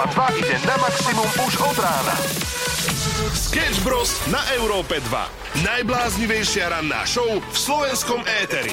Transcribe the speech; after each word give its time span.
Európa 0.00 0.32
2 0.32 0.40
ide 0.40 0.56
na 0.64 0.76
maximum 0.80 1.28
už 1.44 1.60
od 1.60 1.76
rána. 1.76 2.16
Sketch 3.36 3.84
Bros. 3.84 4.16
na 4.32 4.40
Európe 4.56 4.96
2. 4.96 5.60
Najbláznivejšia 5.60 6.72
ranná 6.72 7.04
show 7.04 7.28
v 7.28 7.52
slovenskom 7.52 8.24
éteri. 8.40 8.72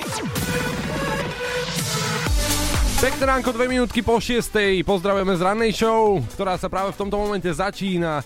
Pekné 3.04 3.24
ránko, 3.28 3.52
dve 3.52 3.68
minútky 3.68 4.00
po 4.00 4.24
šiestej. 4.24 4.88
Pozdravujeme 4.88 5.36
z 5.36 5.44
rannej 5.44 5.76
show, 5.76 6.24
ktorá 6.32 6.56
sa 6.56 6.72
práve 6.72 6.96
v 6.96 7.00
tomto 7.04 7.20
momente 7.20 7.52
začína. 7.52 8.24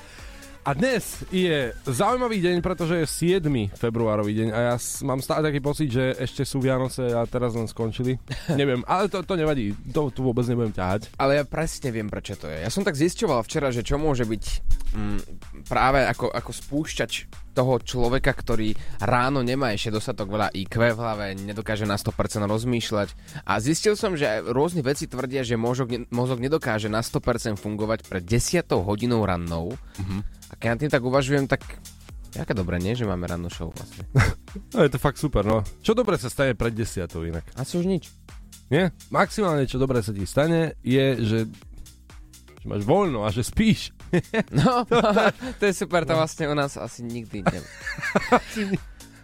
A 0.61 0.77
dnes 0.77 1.25
je 1.33 1.73
zaujímavý 1.89 2.37
deň, 2.37 2.61
pretože 2.61 2.93
je 2.93 3.41
7. 3.41 3.73
februárový 3.73 4.45
deň 4.45 4.49
a 4.53 4.59
ja 4.61 4.75
mám 5.01 5.17
stále 5.17 5.49
taký 5.49 5.57
pocit, 5.57 5.89
že 5.89 6.13
ešte 6.13 6.45
sú 6.45 6.61
Vianoce 6.61 7.01
a 7.17 7.25
teraz 7.25 7.57
len 7.57 7.65
skončili. 7.65 8.21
Neviem, 8.61 8.85
ale 8.85 9.09
to, 9.09 9.25
to 9.25 9.33
nevadí, 9.33 9.73
to 9.89 10.13
tu 10.13 10.21
vôbec 10.21 10.45
nebudem 10.45 10.69
ťahať. 10.69 11.17
Ale 11.17 11.41
ja 11.41 11.49
presne 11.49 11.89
viem, 11.89 12.05
prečo 12.05 12.37
to 12.37 12.45
je. 12.45 12.61
Ja 12.61 12.69
som 12.69 12.85
tak 12.85 12.93
zisťoval 12.93 13.41
včera, 13.41 13.73
že 13.73 13.81
čo 13.81 13.97
môže 13.97 14.21
byť 14.21 14.43
mm, 14.93 15.19
práve 15.65 16.05
ako, 16.05 16.29
ako 16.29 16.51
spúšťač 16.53 17.11
toho 17.51 17.79
človeka, 17.83 18.31
ktorý 18.31 18.73
ráno 19.03 19.43
nemá 19.43 19.75
ešte 19.75 19.93
dostatok 19.93 20.31
veľa 20.31 20.47
IQ 20.55 20.95
v 20.95 20.99
hlave, 20.99 21.25
nedokáže 21.35 21.83
na 21.83 21.99
100% 21.99 22.47
rozmýšľať. 22.47 23.09
A 23.43 23.59
zistil 23.59 23.99
som, 23.99 24.15
že 24.15 24.43
rôzne 24.47 24.81
veci 24.81 25.05
tvrdia, 25.05 25.43
že 25.43 25.59
mozog, 25.59 25.91
mozog 26.09 26.39
nedokáže 26.39 26.87
na 26.87 27.03
100% 27.03 27.59
fungovať 27.59 28.07
pred 28.07 28.23
10 28.23 28.65
hodinou 28.81 29.27
rannou. 29.27 29.75
A 30.51 30.53
keď 30.59 30.67
nad 30.73 30.79
tým 30.79 30.91
tak 30.91 31.03
uvažujem, 31.03 31.45
tak 31.47 31.63
Jaké 32.31 32.55
dobré, 32.55 32.79
nie? 32.79 32.95
Že 32.95 33.11
máme 33.11 33.27
rannú 33.27 33.51
show 33.51 33.75
vlastne. 33.75 34.07
No 34.75 34.83
je 34.83 34.91
to 34.91 34.99
fakt 34.99 35.19
super, 35.19 35.43
no. 35.43 35.63
Čo 35.83 35.95
dobre 35.95 36.15
sa 36.15 36.31
stane 36.31 36.55
pred 36.55 36.71
desiatou 36.71 37.23
inak? 37.27 37.43
Asi 37.59 37.75
už 37.75 37.87
nič. 37.87 38.11
Nie? 38.71 38.95
Maximálne, 39.11 39.67
čo 39.67 39.79
dobre 39.79 39.99
sa 39.99 40.15
ti 40.15 40.23
stane, 40.23 40.79
je, 40.79 41.19
že, 41.19 41.39
že 42.61 42.67
máš 42.67 42.83
voľno 42.83 43.25
a 43.25 43.29
že 43.29 43.41
spíš. 43.41 43.89
No, 44.51 44.83
to 45.59 45.63
je 45.63 45.73
super, 45.73 46.03
to 46.03 46.13
vlastne 46.13 46.45
u 46.45 46.53
nás 46.53 46.75
asi 46.75 47.01
nikdy 47.01 47.41
ne... 47.41 47.59
Asi, 48.37 48.61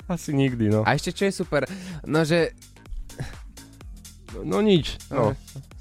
asi 0.08 0.30
nikdy, 0.32 0.72
no. 0.72 0.82
A 0.82 0.96
ešte 0.96 1.12
čo 1.12 1.28
je 1.28 1.34
super, 1.36 1.68
no 2.02 2.24
že... 2.24 2.56
No, 4.32 4.48
no 4.48 4.58
nič, 4.60 4.96
no. 5.12 5.36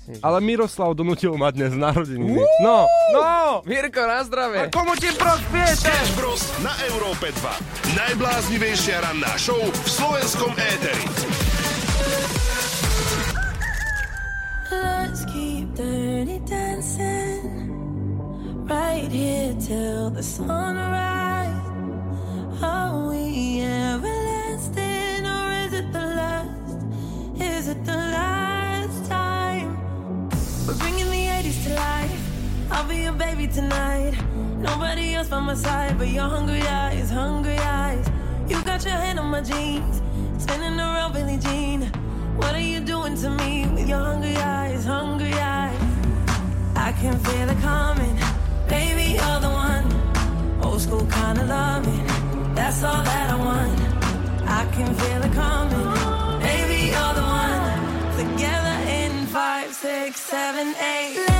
že- 0.06 0.19
Ale 0.20 0.39
Miroslav 0.39 0.94
donútil 0.94 1.34
mať 1.34 1.53
dnes 1.56 1.72
narodeniny. 1.75 2.42
No, 2.58 2.86
no! 3.11 3.62
Mirko, 3.62 4.03
na 4.03 4.22
zdravie! 4.22 4.70
Komu 4.70 4.94
ti 4.94 5.14
prospiete? 5.14 5.78
Sketch 5.78 6.14
Bros. 6.14 6.42
na 6.59 6.75
Európe 6.84 7.31
2. 7.31 7.94
Najbláznivejšia 7.94 9.03
ranná 9.03 9.34
show 9.38 9.59
v 9.59 9.86
slovenskom 9.86 10.50
éteri. 10.55 11.45
Right 18.67 19.11
here 19.11 19.55
till 19.61 20.11
the 20.11 20.22
sunrise. 20.22 21.55
Are 22.62 23.09
we 23.09 23.61
everlasting 23.62 25.25
or 25.25 25.53
is 25.64 25.72
it 25.72 25.92
the 25.92 26.06
last? 26.20 26.78
Is 27.41 27.69
it 27.69 27.84
the 27.84 27.97
last 27.97 29.09
time? 29.09 29.78
We're 30.67 30.78
bringing 30.78 31.09
the 31.11 31.27
80s 31.27 31.64
to 31.64 31.75
life. 31.75 32.22
I'll 32.70 32.89
be 32.89 33.03
your 33.03 33.12
baby 33.12 33.47
tonight. 33.47 34.14
Nobody 34.59 35.14
else 35.14 35.28
by 35.28 35.41
my 35.41 35.55
side 35.55 35.97
but 35.98 36.09
your 36.09 36.28
hungry 36.28 36.62
eyes, 36.62 37.11
hungry 37.11 37.59
eyes. 37.59 38.06
You 38.48 38.62
got 38.64 38.84
your 38.84 38.94
hand 38.94 39.19
on 39.19 39.27
my 39.31 39.42
jeans, 39.42 40.03
spinning 40.39 40.78
around 40.78 41.12
Billie 41.12 41.39
Jean. 41.39 41.83
What 42.37 42.55
are 42.55 42.61
you 42.61 42.81
doing 42.81 43.17
to 43.17 43.31
me 43.31 43.67
with 43.69 43.89
your 43.89 43.98
hungry 43.98 44.37
eyes, 44.37 44.84
hungry 44.84 45.33
eyes? 45.34 45.81
I 46.75 46.92
can 46.92 47.19
feel 47.19 47.48
it 47.48 47.59
coming, 47.59 48.17
baby, 48.69 49.06
you're 49.19 49.41
the 49.47 49.53
one. 49.67 49.86
Old 50.62 50.81
school 50.81 51.06
kind 51.06 51.39
of 51.39 51.48
loving, 51.48 52.06
that's 52.54 52.82
all 52.82 53.03
that 53.03 53.31
I 53.31 53.37
want. 53.37 53.81
I 54.59 54.62
can 54.75 54.94
feel 54.94 55.22
it 55.28 55.32
coming, 55.32 55.88
baby, 56.41 56.81
you're 56.94 57.15
the 57.21 57.27
one. 57.44 57.75
Together 58.21 58.77
in 59.00 59.27
five, 59.27 59.72
six, 59.72 60.21
seven, 60.21 60.75
eight. 60.77 61.35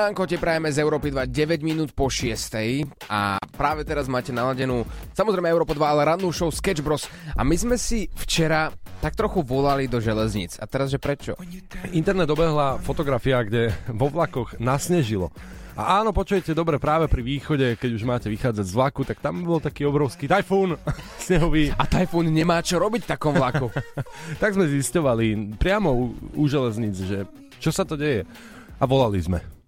Ránko, 0.00 0.24
te 0.24 0.40
prajeme 0.40 0.72
z 0.72 0.80
Európy 0.80 1.12
2, 1.12 1.28
9 1.28 1.60
minút 1.60 1.92
po 1.92 2.08
6. 2.08 2.56
A 3.12 3.36
práve 3.52 3.84
teraz 3.84 4.08
máte 4.08 4.32
naladenú, 4.32 4.88
samozrejme 5.12 5.52
Európa 5.52 5.76
2, 5.76 5.84
ale 5.84 6.08
rannú 6.16 6.32
show 6.32 6.48
Sketch 6.48 6.80
Bros. 6.80 7.04
A 7.36 7.44
my 7.44 7.52
sme 7.52 7.76
si 7.76 8.08
včera 8.16 8.72
tak 9.04 9.12
trochu 9.12 9.44
volali 9.44 9.92
do 9.92 10.00
železníc. 10.00 10.56
A 10.56 10.64
teraz, 10.64 10.88
že 10.88 10.96
prečo? 10.96 11.36
Internet 11.92 12.32
obehla 12.32 12.80
fotografia, 12.80 13.44
kde 13.44 13.76
vo 13.92 14.08
vlakoch 14.08 14.56
nasnežilo. 14.56 15.28
A 15.76 16.00
áno, 16.00 16.16
počujete 16.16 16.56
dobre, 16.56 16.80
práve 16.80 17.08
pri 17.08 17.20
východe, 17.20 17.76
keď 17.76 17.90
už 17.96 18.04
máte 18.04 18.28
vychádzať 18.32 18.66
z 18.66 18.76
vlaku, 18.76 19.00
tak 19.04 19.20
tam 19.20 19.44
bol 19.44 19.60
taký 19.60 19.84
obrovský 19.84 20.28
tajfún 20.28 20.80
snehový. 21.24 21.72
A 21.76 21.84
Tajfún 21.84 22.32
nemá 22.32 22.64
čo 22.64 22.80
robiť 22.80 23.04
v 23.04 23.10
takom 23.16 23.36
vlaku. 23.36 23.68
Tak 24.42 24.56
sme 24.56 24.64
zisťovali 24.64 25.56
priamo 25.60 25.92
u, 25.92 26.04
u 26.36 26.44
železníc, 26.48 26.96
že 27.04 27.18
čo 27.60 27.68
sa 27.68 27.84
to 27.84 28.00
deje. 28.00 28.24
A 28.80 28.84
volali 28.88 29.20
sme. 29.20 29.59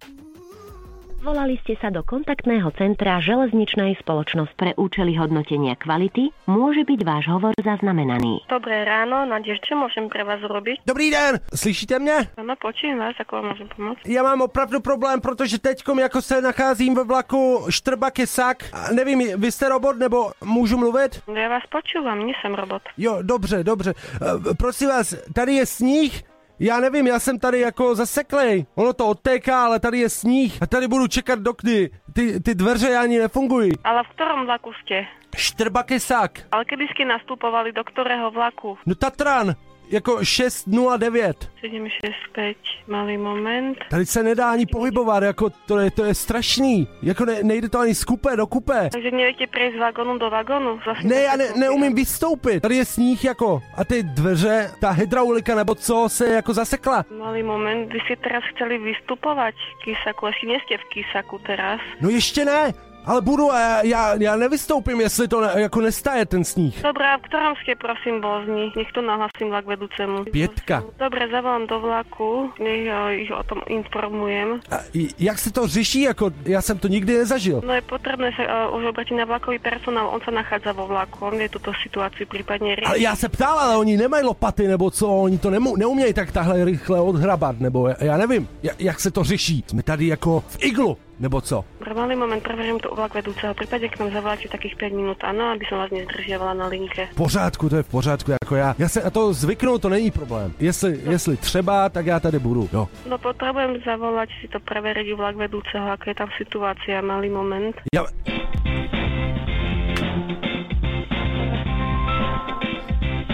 Volali 1.23 1.55
ste 1.63 1.79
sa 1.79 1.87
do 1.87 2.03
kontaktného 2.03 2.67
centra 2.75 3.23
železničnej 3.23 3.95
spoločnosti. 4.03 4.59
Pre 4.59 4.75
účely 4.75 5.15
hodnotenia 5.15 5.79
kvality 5.79 6.35
môže 6.51 6.83
byť 6.83 6.99
váš 7.07 7.31
hovor 7.31 7.55
zaznamenaný. 7.63 8.43
Dobré 8.51 8.83
ráno, 8.83 9.23
Nadež, 9.23 9.63
čo 9.63 9.79
môžem 9.79 10.11
pre 10.11 10.27
vás 10.27 10.43
urobiť? 10.43 10.83
Dobrý 10.83 11.07
den, 11.15 11.39
slyšíte 11.55 11.95
mě? 11.99 12.27
Áno, 12.35 12.59
počujem 12.59 12.99
vás, 12.99 13.15
ako 13.15 13.39
vám 13.39 13.55
môžem 13.55 13.67
pomôcť? 13.71 14.03
Já 14.03 14.23
mám 14.23 14.41
opravdu 14.41 14.83
problém, 14.83 15.21
protože 15.21 15.59
teďkom 15.59 15.99
jako 15.99 16.21
se 16.21 16.41
nacházím 16.41 16.95
ve 16.95 17.03
vlaku 17.03 17.65
Štrbak 17.69 18.19
je 18.19 18.27
sak. 18.27 18.57
A 18.73 18.91
nevím, 18.91 19.39
vy 19.39 19.51
jste 19.51 19.69
robot 19.69 19.95
nebo 19.95 20.31
můžu 20.43 20.77
mluvit? 20.77 21.23
No 21.27 21.39
ja 21.39 21.47
vás 21.47 21.63
počúvam, 21.71 22.19
nie 22.27 22.35
som 22.43 22.51
robot. 22.51 22.81
Jo, 22.97 23.23
dobře, 23.23 23.63
dobře. 23.63 23.93
E, 23.95 24.53
prosím 24.59 24.87
vás, 24.89 25.15
tady 25.33 25.53
je 25.53 25.65
sníh? 25.65 26.32
Já 26.59 26.79
nevím, 26.79 27.07
já 27.07 27.19
jsem 27.19 27.39
tady 27.39 27.59
jako 27.59 27.95
zaseklej. 27.95 28.65
Ono 28.75 28.93
to 28.93 29.07
odtéká, 29.07 29.65
ale 29.65 29.79
tady 29.79 29.99
je 29.99 30.09
sníh. 30.09 30.57
A 30.61 30.67
tady 30.67 30.87
budu 30.87 31.07
čekat 31.07 31.39
do 31.39 31.53
kdy. 31.61 31.89
Ty, 32.13 32.39
ty 32.39 32.55
dveře 32.55 32.97
ani 32.97 33.19
nefungují. 33.19 33.71
Ale 33.83 34.03
v 34.03 34.09
ktorom 34.15 34.45
vlaku 34.45 34.71
ste? 34.83 35.05
Štrbak 35.35 35.91
je 35.91 35.99
sak. 35.99 36.31
Ale 36.51 36.65
kedy 36.65 36.85
ste 36.93 37.09
nastupovali 37.09 37.73
do 37.73 37.81
ktorého 37.83 38.29
vlaku? 38.31 38.77
No 38.85 38.95
Tatran, 38.95 39.57
jako 39.89 40.25
609. 40.25 41.49
765, 41.61 42.57
malý 42.87 43.17
moment. 43.17 43.77
Tady 43.89 44.05
se 44.05 44.23
nedá 44.23 44.51
ani 44.51 44.65
pohybovat, 44.65 45.23
jako 45.23 45.49
to 45.49 45.79
je, 45.79 45.91
to 45.91 46.03
je 46.03 46.13
strašný. 46.13 46.87
Jako 47.03 47.25
ne, 47.25 47.43
nejde 47.43 47.69
to 47.69 47.79
ani 47.79 47.95
z 47.95 48.03
kupé 48.03 48.35
do 48.35 48.47
kupé. 48.47 48.89
Takže 48.91 49.11
neviete 49.11 49.47
prejsť 49.47 49.75
z 49.75 49.79
vagónu 49.79 50.17
do 50.17 50.29
vagónu? 50.29 50.79
Zase 50.85 51.07
Ne, 51.07 51.15
já 51.15 51.35
ne, 51.35 51.45
neumím 51.55 51.95
vystoupit. 51.95 52.61
Tady 52.61 52.75
je 52.75 52.85
sníh 52.85 53.23
jako 53.23 53.61
a 53.77 53.83
ty 53.85 54.03
dveře, 54.03 54.71
ta 54.79 54.89
hydraulika 54.91 55.55
nebo 55.55 55.75
co 55.75 56.09
se 56.09 56.27
jako 56.33 56.53
zasekla. 56.53 57.05
Malý 57.19 57.43
moment, 57.43 57.93
vy 57.93 57.99
ste 58.05 58.15
teraz 58.15 58.43
chceli 58.55 58.77
vystupovať 58.77 59.55
v 59.55 59.83
Kisaku, 59.83 60.27
asi 60.27 60.43
nie 60.47 60.59
ste 60.65 60.77
v 60.77 60.85
Kisaku 60.89 61.39
teraz. 61.45 61.79
No 62.01 62.09
ještě 62.09 62.45
ne, 62.45 62.73
ale 63.05 63.21
budu 63.21 63.47
já, 63.47 63.81
já, 63.83 64.15
já 64.19 64.35
nevystoupím, 64.35 65.01
jestli 65.01 65.27
to 65.27 65.41
ne, 65.41 65.49
jako 65.55 65.81
nestaje 65.81 66.25
ten 66.25 66.43
sníh. 66.43 66.81
Dobre, 66.83 67.05
a 67.13 67.17
v 67.17 67.21
ktorom 67.27 67.53
ste 67.63 67.75
prosím 67.75 68.21
vozni? 68.21 68.71
Nech 68.75 68.91
to 68.93 69.01
nahlasím 69.01 69.49
vlak 69.49 69.65
vedúcemu. 69.65 70.23
Pětka. 70.31 70.83
Dobre, 70.99 71.27
zavolám 71.31 71.67
do 71.67 71.79
vlaku, 71.79 72.51
nech 72.59 72.87
eh, 72.87 73.15
ich 73.15 73.31
o 73.31 73.43
tom 73.43 73.61
informujem. 73.67 74.59
A 74.71 74.77
i- 74.93 75.09
jak 75.19 75.39
se 75.39 75.51
to 75.51 75.67
řeší, 75.67 76.01
jako 76.01 76.31
já 76.45 76.61
jsem 76.61 76.79
to 76.79 76.87
nikdy 76.87 77.17
nezažil. 77.17 77.61
No 77.65 77.73
je 77.73 77.81
potrebné 77.81 78.31
sa 78.35 78.43
uh, 78.69 78.77
už 78.77 78.85
obrátiť 78.95 79.15
na 79.17 79.25
vlakový 79.25 79.59
personál, 79.59 80.09
on 80.09 80.21
sa 80.21 80.31
nachádza 80.31 80.71
vo 80.73 80.87
vlaku, 80.87 81.25
on 81.25 81.37
vie 81.37 81.49
túto 81.49 81.71
situáciu 81.83 82.25
prípadne 82.27 82.75
riešiť. 82.75 82.89
Ale 82.89 82.99
já 82.99 83.15
se 83.15 83.29
ptal, 83.29 83.59
ale 83.59 83.77
oni 83.77 83.97
nemají 83.97 84.23
lopaty, 84.23 84.67
nebo 84.67 84.91
co, 84.91 85.07
oni 85.07 85.37
to 85.37 85.49
nemu, 85.49 85.75
neumějí 85.75 86.13
tak 86.13 86.31
tahle 86.31 86.65
rychle 86.65 87.01
odhrabat, 87.01 87.59
nebo 87.59 87.87
já, 87.87 87.95
já 87.99 88.17
nevím, 88.17 88.47
ja- 88.63 88.75
jak 88.79 88.99
se 88.99 89.11
to 89.11 89.23
řeší. 89.23 89.63
Jsme 89.67 89.83
tady 89.83 90.07
jako 90.07 90.43
v 90.47 90.57
iglu, 90.63 90.97
nebo 91.19 91.41
co? 91.41 91.65
Malý 91.95 92.15
moment, 92.15 92.43
preverím 92.43 92.79
to 92.79 92.91
u 92.91 92.95
vlak 92.95 93.13
vedúceho. 93.13 93.53
V 93.53 93.57
prípade, 93.57 93.89
k 93.89 93.99
nám 93.99 94.11
zavoláte 94.11 94.49
takých 94.49 94.75
5 94.75 94.93
minút, 94.93 95.19
áno, 95.23 95.53
aby 95.53 95.65
som 95.69 95.77
vás 95.77 95.91
nezdržiavala 95.91 96.53
na 96.53 96.67
linke. 96.67 97.07
V 97.11 97.15
pořádku, 97.15 97.69
to 97.69 97.75
je 97.75 97.83
v 97.83 97.91
pořádku, 97.91 98.31
jako 98.31 98.55
já. 98.55 98.75
Já 98.79 98.89
se 98.89 99.01
a 99.01 99.09
to 99.09 99.33
zvyknu, 99.33 99.77
to 99.77 99.89
není 99.89 100.11
problém. 100.11 100.53
Jestli, 100.59 100.99
jestli 101.09 101.37
třeba, 101.37 101.89
tak 101.89 102.05
já 102.05 102.19
tady 102.19 102.39
budu, 102.39 102.69
jo. 102.73 102.89
No 103.09 103.17
potrebujem 103.17 103.77
zavolať 103.85 104.29
si 104.41 104.47
to 104.47 104.59
preveriť 104.59 105.13
u 105.13 105.15
vlak 105.17 105.35
vedúceho, 105.35 105.91
aká 105.91 106.11
je 106.11 106.15
tam 106.15 106.29
situácia, 106.37 107.01
malý 107.01 107.29
moment. 107.29 107.75
Ja... 107.95 108.03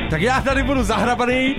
Tak 0.10 0.22
já 0.22 0.42
tady 0.42 0.64
budu 0.64 0.84
zahrabaný 0.84 1.56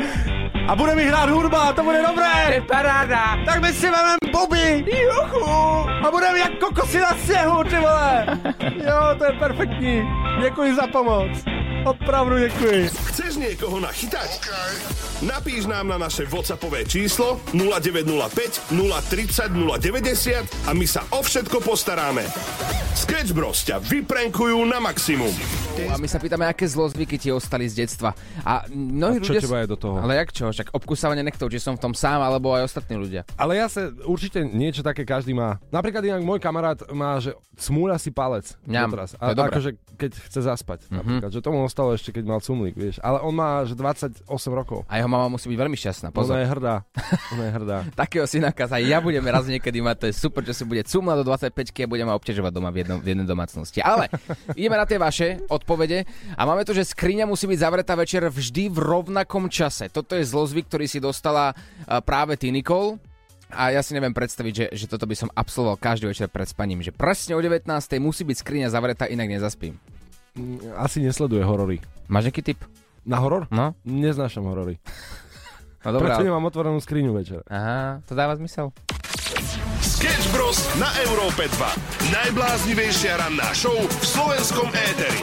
a 0.71 0.77
bude 0.77 0.95
mi 0.95 1.05
hrát 1.05 1.31
hudba, 1.31 1.73
to 1.73 1.83
bude 1.83 2.03
dobré. 2.03 2.55
Je 2.55 2.61
paráda. 2.61 3.37
Tak 3.47 3.61
my 3.61 3.73
si 3.73 3.91
vezmeme 3.91 4.17
Bobby, 4.33 4.85
juchu, 4.87 5.51
a 6.07 6.11
budeme 6.11 6.39
jak 6.39 6.59
kokosy 6.59 6.99
na 6.99 7.17
sněhu, 7.25 7.65
ty 7.65 7.77
vole. 7.77 8.27
Jo, 8.87 9.15
to 9.19 9.25
je 9.25 9.33
perfektní. 9.33 10.03
Děkuji 10.43 10.75
za 10.75 10.87
pomoc. 10.87 11.31
Opravdu 11.85 12.39
děkuji. 12.39 12.89
Chceš 12.89 13.37
niekoho 13.37 13.81
nachytať? 13.81 14.41
Napíš 15.21 15.69
nám 15.69 15.85
na 15.85 16.01
naše 16.01 16.25
WhatsAppové 16.25 16.89
číslo 16.89 17.45
0905 17.53 18.73
030 18.73 19.53
090 19.53 20.49
a 20.65 20.73
my 20.73 20.87
sa 20.89 21.05
o 21.13 21.21
všetko 21.21 21.61
postaráme. 21.61 22.25
Sketch 22.97 23.37
Bros 23.37 23.61
ťa 23.69 23.85
vyprenkujú 23.85 24.65
na 24.65 24.81
maximum. 24.81 25.29
A 25.93 26.01
my 26.01 26.09
sa 26.09 26.17
pýtame, 26.17 26.49
aké 26.49 26.65
zlozvyky 26.65 27.21
ti 27.21 27.29
ostali 27.29 27.69
z 27.69 27.85
detstva. 27.85 28.17
A 28.49 28.65
mnohí 28.73 29.21
A 29.21 29.25
čo 29.25 29.37
ľudia... 29.37 29.45
teba 29.45 29.61
je 29.61 29.69
do 29.69 29.77
toho? 29.77 29.97
Ale 30.01 30.17
jak 30.25 30.33
čo? 30.33 30.45
Však 30.53 30.73
obkusávanie 30.73 31.25
nechtov, 31.25 31.53
či 31.53 31.61
som 31.61 31.77
v 31.77 31.85
tom 31.85 31.93
sám, 31.93 32.25
alebo 32.25 32.57
aj 32.57 32.73
ostatní 32.73 32.97
ľudia. 32.97 33.29
Ale 33.37 33.61
ja 33.61 33.69
sa 33.69 33.93
určite 34.09 34.41
niečo 34.45 34.81
také 34.81 35.05
každý 35.05 35.37
má. 35.37 35.61
Napríklad 35.69 36.01
inak 36.01 36.25
môj 36.25 36.41
kamarát 36.41 36.81
má, 36.93 37.21
že 37.21 37.37
smúľa 37.61 38.01
si 38.01 38.09
palec. 38.09 38.57
Ňam, 38.65 38.89
doteraz. 38.89 39.13
to 39.17 39.21
je 39.21 39.37
A, 39.37 39.49
akože 39.53 39.71
keď 40.01 40.11
chce 40.17 40.41
zaspať. 40.41 40.79
Mm-hmm. 40.89 40.97
Napríklad, 40.97 41.31
že 41.37 41.41
tomu 41.45 41.59
ostalo 41.61 41.93
ešte, 41.93 42.09
keď 42.13 42.25
mal 42.25 42.41
cumlík, 42.41 42.73
vieš. 42.73 42.97
Ale 43.05 43.21
on 43.21 43.37
má, 43.37 43.65
že 43.69 43.77
28 43.77 44.25
rokov. 44.49 44.89
A 44.89 44.97
jeho 44.97 45.10
mama 45.11 45.27
musí 45.27 45.51
byť 45.51 45.59
veľmi 45.59 45.75
šťastná. 45.75 46.09
Ona 46.15 46.17
Pozor. 46.17 46.39
je 46.39 46.47
hrdá. 46.47 46.75
Ona 47.35 47.45
je 47.45 47.53
hrdá. 47.59 47.79
Takého 48.07 48.25
synáka 48.31 48.71
sa 48.71 48.79
ja 48.79 49.03
budem 49.03 49.27
raz 49.27 49.51
niekedy 49.51 49.83
mať, 49.83 49.97
to 49.99 50.07
je 50.09 50.15
super, 50.15 50.47
že 50.47 50.55
si 50.55 50.63
bude 50.63 50.87
cumla 50.87 51.19
do 51.19 51.27
25 51.27 51.51
a 51.51 51.91
bude 51.91 52.05
ma 52.07 52.15
obťažovať 52.15 52.53
doma 52.55 52.71
v, 52.71 52.87
jednom, 52.87 52.99
v 53.03 53.07
jednej 53.11 53.27
domácnosti. 53.27 53.83
Ale 53.83 54.07
ideme 54.55 54.79
na 54.79 54.87
tie 54.87 55.03
vaše 55.03 55.43
odpovede 55.51 56.07
a 56.39 56.43
máme 56.47 56.63
tu, 56.63 56.71
že 56.71 56.87
skriňa 56.87 57.27
musí 57.27 57.51
byť 57.51 57.59
zavretá 57.59 57.99
večer 57.99 58.23
vždy 58.31 58.71
v 58.71 58.79
rovnakom 58.79 59.51
čase. 59.51 59.91
Toto 59.91 60.15
je 60.15 60.23
zlozvyk, 60.23 60.71
ktorý 60.71 60.87
si 60.87 61.03
dostala 61.03 61.53
práve 62.07 62.39
ty, 62.39 62.55
Nicole. 62.55 63.03
A 63.51 63.75
ja 63.75 63.83
si 63.83 63.99
neviem 63.99 64.15
predstaviť, 64.15 64.55
že, 64.55 64.67
že 64.71 64.87
toto 64.87 65.11
by 65.11 65.19
som 65.19 65.29
absolvoval 65.35 65.75
každý 65.75 66.07
večer 66.07 66.31
pred 66.31 66.47
spaním, 66.47 66.87
že 66.87 66.95
presne 66.95 67.35
o 67.35 67.43
19. 67.43 67.67
musí 67.99 68.23
byť 68.23 68.37
skriňa 68.47 68.69
zavretá, 68.71 69.11
inak 69.11 69.27
nezaspím. 69.27 69.75
Asi 70.79 71.03
nesleduje 71.03 71.43
horory. 71.43 71.83
Máš 72.07 72.31
nejaký 72.31 72.55
tip? 72.55 72.63
Na 73.07 73.17
horor? 73.19 73.49
No, 73.49 73.73
Neznášam 73.83 74.45
horory. 74.45 74.77
no 75.85 75.89
dobré. 75.93 76.13
Preto 76.13 76.25
nemám 76.25 76.45
otvorenú 76.45 76.79
skriňu 76.79 77.17
večer. 77.17 77.41
Aha, 77.49 78.05
to 78.05 78.13
dáva 78.13 78.37
zmysel. 78.37 78.73
Sketch 79.81 80.29
Bros 80.33 80.57
na 80.77 80.89
Európe 81.05 81.49
2. 81.49 82.13
Najbláznivejšia 82.13 83.21
ranná 83.21 83.49
show 83.53 83.77
v 83.77 84.05
slovenskom 84.05 84.69
éteri. 84.73 85.21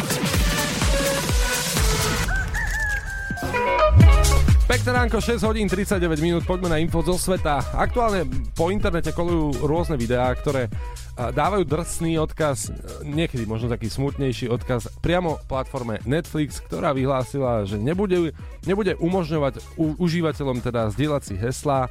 Pekné 4.68 4.92
ránko, 4.92 5.24
6 5.24 5.48
hodín 5.48 5.72
39 5.72 6.20
minút, 6.20 6.44
poďme 6.44 6.76
na 6.76 6.84
info 6.84 7.00
zo 7.00 7.16
sveta. 7.16 7.64
Aktuálne 7.72 8.28
po 8.52 8.68
internete 8.68 9.16
kolujú 9.16 9.64
rôzne 9.64 9.96
videá, 9.96 10.28
ktoré 10.36 10.68
a, 11.16 11.32
dávajú 11.32 11.64
drsný 11.64 12.20
odkaz, 12.20 12.68
e, 12.68 12.72
niekedy 13.08 13.48
možno 13.48 13.72
taký 13.72 13.88
smutnejší 13.88 14.52
odkaz, 14.52 14.92
priamo 15.00 15.40
platforme 15.48 16.04
Netflix, 16.04 16.60
ktorá 16.60 16.92
vyhlásila, 16.92 17.64
že 17.64 17.80
nebude, 17.80 18.36
nebude 18.68 19.00
umožňovať 19.00 19.64
u, 19.80 19.96
užívateľom 20.04 20.60
teda 20.60 20.92
zdieľať 20.92 21.22
si 21.24 21.40
heslá 21.40 21.88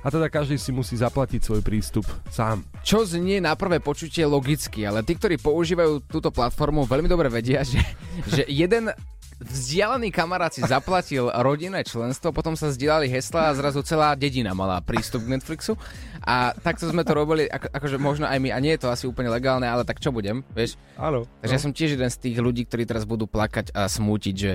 a 0.00 0.06
teda 0.06 0.30
každý 0.30 0.54
si 0.54 0.70
musí 0.70 0.94
zaplatiť 0.94 1.42
svoj 1.42 1.66
prístup 1.66 2.06
sám. 2.30 2.62
Čo 2.86 3.10
znie 3.10 3.42
na 3.42 3.58
prvé 3.58 3.82
počutie 3.82 4.22
logicky, 4.22 4.86
ale 4.86 5.02
tí, 5.02 5.18
ktorí 5.18 5.34
používajú 5.42 6.06
túto 6.06 6.30
platformu, 6.30 6.86
veľmi 6.86 7.10
dobre 7.10 7.26
vedia, 7.26 7.66
že, 7.66 7.82
že 8.30 8.46
jeden 8.46 8.94
vzdialený 9.40 10.12
kamarát 10.12 10.52
si 10.52 10.60
zaplatil 10.60 11.32
rodinné 11.32 11.80
členstvo, 11.82 12.30
potom 12.30 12.52
sa 12.54 12.68
zdieľali 12.68 13.08
hesla 13.08 13.50
a 13.50 13.56
zrazu 13.56 13.80
celá 13.80 14.12
dedina 14.12 14.52
mala 14.52 14.78
prístup 14.84 15.24
k 15.24 15.32
Netflixu. 15.36 15.74
A 16.20 16.52
takto 16.52 16.84
sme 16.92 17.00
to 17.00 17.16
robili, 17.16 17.48
ako, 17.48 17.72
akože 17.72 17.96
možno 17.96 18.28
aj 18.28 18.36
my, 18.36 18.52
a 18.52 18.58
nie 18.60 18.76
je 18.76 18.84
to 18.84 18.92
asi 18.92 19.08
úplne 19.08 19.32
legálne, 19.32 19.64
ale 19.64 19.88
tak 19.88 19.98
čo 19.98 20.12
budem, 20.12 20.44
vieš? 20.52 20.76
Áno. 21.00 21.24
Takže 21.40 21.54
ja 21.56 21.64
som 21.64 21.72
tiež 21.72 21.96
jeden 21.96 22.12
z 22.12 22.20
tých 22.20 22.36
ľudí, 22.36 22.68
ktorí 22.68 22.84
teraz 22.84 23.08
budú 23.08 23.24
plakať 23.24 23.72
a 23.72 23.88
smútiť, 23.88 24.34
že 24.36 24.52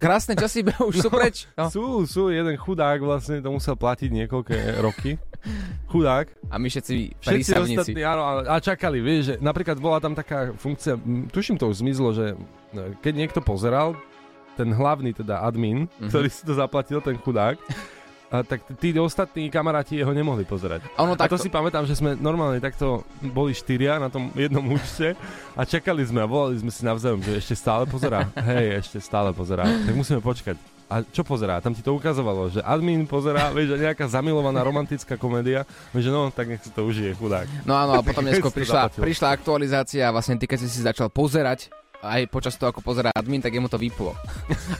krásne 0.00 0.32
časy 0.32 0.64
už 0.80 0.96
sú 0.98 1.08
preč. 1.08 1.44
No. 1.54 1.68
Sú, 1.68 1.82
sú, 2.04 2.22
jeden 2.28 2.56
chudák 2.56 2.98
vlastne 2.98 3.38
to 3.38 3.52
musel 3.52 3.76
platiť 3.76 4.08
niekoľké 4.10 4.80
roky. 4.80 5.20
Chudák. 5.86 6.32
A 6.48 6.56
my 6.56 6.66
všetci 6.66 7.20
Všetci 7.20 7.52
ostatní, 7.52 8.00
áno, 8.02 8.22
a- 8.42 8.58
čakali, 8.58 8.98
vieš, 8.98 9.22
že 9.22 9.34
napríklad 9.38 9.76
bola 9.76 9.96
tam 9.96 10.12
taká 10.12 10.52
funkcia, 10.54 10.96
tuším 11.28 11.56
to 11.56 11.68
už 11.68 11.80
zmizlo, 11.80 12.10
že 12.10 12.32
no, 12.72 12.96
keď 12.98 13.12
niekto 13.14 13.40
pozeral, 13.40 13.92
ten 14.54 14.68
hlavný 14.68 15.12
teda 15.12 15.40
admin, 15.40 15.84
Mhm. 15.84 15.86
mm-hmm. 15.86 16.08
ktorý 16.08 16.28
si 16.28 16.42
to 16.42 16.52
zaplatil, 16.52 17.00
ten 17.00 17.16
chudák, 17.16 17.56
a 18.30 18.46
tak 18.46 18.62
tí 18.78 18.94
ostatní 18.94 19.50
kamaráti 19.50 19.98
jeho 19.98 20.14
nemohli 20.14 20.46
pozerať. 20.46 20.86
A 20.94 21.02
ono 21.02 21.18
A 21.18 21.26
to 21.26 21.34
takto- 21.34 21.42
si 21.42 21.50
pamätám, 21.50 21.82
že 21.82 21.98
sme 21.98 22.14
normálne 22.14 22.62
takto 22.62 23.02
boli 23.20 23.50
štyria 23.50 23.98
na 23.98 24.06
tom 24.06 24.30
jednom 24.38 24.62
účte 24.70 25.18
a 25.58 25.66
čakali 25.66 26.06
sme 26.06 26.22
a 26.22 26.30
volali 26.30 26.54
sme 26.62 26.70
si 26.70 26.86
navzájom, 26.86 27.18
že 27.26 27.42
ešte 27.42 27.58
stále 27.58 27.90
pozerá. 27.90 28.30
Hej, 28.38 28.86
ešte 28.86 28.98
stále 29.02 29.34
pozerá. 29.34 29.66
Tak 29.66 29.94
musíme 29.98 30.22
počkať. 30.22 30.54
A 30.90 31.06
čo 31.06 31.22
pozerá? 31.22 31.62
Tam 31.62 31.70
ti 31.70 31.86
to 31.86 31.94
ukazovalo, 31.94 32.50
že 32.50 32.58
admin 32.66 33.06
pozerá, 33.06 33.54
vieš, 33.54 33.78
že 33.78 33.86
nejaká 33.86 34.10
zamilovaná 34.10 34.58
romantická 34.66 35.14
komédia, 35.14 35.62
vieš, 35.94 36.10
že 36.10 36.12
no, 36.14 36.34
tak 36.34 36.50
nech 36.50 36.62
si 36.66 36.70
to 36.74 36.82
užije, 36.82 37.14
chudák. 37.14 37.46
No 37.62 37.78
áno, 37.78 37.94
a 37.94 38.02
potom 38.02 38.26
neskôr 38.30 38.50
prišla, 38.50 38.90
prišla 38.98 39.30
aktualizácia 39.30 40.06
a 40.06 40.14
vlastne 40.14 40.34
ty, 40.34 40.50
keď 40.50 40.58
si 40.58 40.68
si 40.70 40.82
začal 40.82 41.06
pozerať 41.06 41.70
aj 42.00 42.32
počas 42.32 42.56
toho, 42.56 42.72
ako 42.72 42.80
pozerá 42.80 43.12
admin, 43.12 43.44
tak 43.44 43.52
jemu 43.52 43.68
to 43.68 43.76
vyplo. 43.76 44.16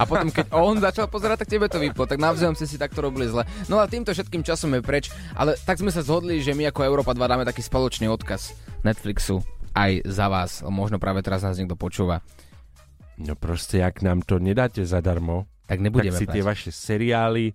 A 0.00 0.08
potom, 0.08 0.32
keď 0.32 0.52
on 0.56 0.80
začal 0.80 1.06
pozerať, 1.06 1.44
tak 1.44 1.52
tebe 1.52 1.68
to 1.68 1.76
vyplo. 1.76 2.08
Tak 2.08 2.16
navzájom 2.16 2.56
ste 2.56 2.64
si 2.64 2.80
takto 2.80 3.04
robili 3.04 3.28
zle. 3.28 3.44
No 3.68 3.76
a 3.76 3.84
týmto 3.84 4.12
všetkým 4.16 4.40
časom 4.40 4.72
je 4.72 4.80
preč, 4.80 5.12
ale 5.36 5.56
tak 5.60 5.76
sme 5.76 5.92
sa 5.92 6.00
zhodli, 6.00 6.40
že 6.40 6.56
my 6.56 6.72
ako 6.72 6.80
Európa 6.84 7.12
2 7.12 7.20
dáme 7.20 7.44
taký 7.44 7.60
spoločný 7.60 8.08
odkaz 8.08 8.56
Netflixu 8.80 9.44
aj 9.76 10.02
za 10.08 10.26
vás. 10.32 10.64
Možno 10.64 10.96
práve 10.96 11.20
teraz 11.20 11.44
nás 11.44 11.60
niekto 11.60 11.76
počúva. 11.76 12.24
No 13.20 13.36
proste, 13.36 13.84
ak 13.84 14.00
nám 14.00 14.24
to 14.24 14.40
nedáte 14.40 14.80
zadarmo, 14.88 15.44
Tak 15.68 15.76
tak 15.76 15.84
nebudeme 15.84 16.16
si 16.16 16.24
tie 16.24 16.40
platiť. 16.40 16.48
vaše 16.48 16.70
seriály 16.72 17.52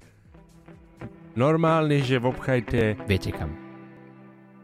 normálne, 1.34 2.00
že 2.06 2.22
obchajte 2.22 3.10
Viete 3.10 3.34
kam. 3.34 3.65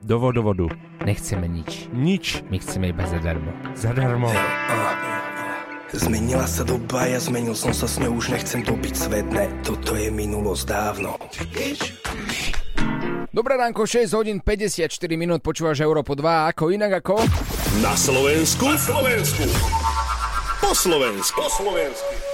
Do 0.01 0.15
vodovodu. 0.19 0.67
Nechceme 1.05 1.47
nič. 1.47 1.87
Nič 1.93 2.45
My 2.49 2.57
chceme 2.57 2.89
iba 2.89 3.05
zadarmo. 3.05 3.51
zadarmo. 3.77 4.29
Zmenila 5.91 6.47
sa 6.47 6.63
doba, 6.63 7.03
ja 7.03 7.19
zmenil 7.19 7.51
som 7.51 7.75
sa 7.75 7.83
s 7.83 7.99
ňou, 7.99 8.15
už 8.15 8.31
nechcem 8.31 8.63
dobiť 8.63 8.93
svet, 8.95 9.27
ne, 9.27 9.51
toto 9.59 9.91
je 9.99 10.07
minulosť 10.07 10.63
dávno. 10.63 11.19
Dobré 13.35 13.59
ránko, 13.59 13.83
6 13.83 14.07
hodín 14.15 14.39
54 14.39 14.87
minút, 15.19 15.43
počúvaš 15.43 15.83
Európo 15.83 16.15
2, 16.15 16.55
ako 16.55 16.71
inak 16.71 17.03
ako... 17.03 17.19
Na 17.83 17.91
Slovensku? 17.99 18.71
Na 18.71 18.79
Slovensku. 18.79 19.43
Po 20.63 20.71
Slovensku. 20.71 21.39
Po 21.43 21.51
Slovensku. 21.51 22.30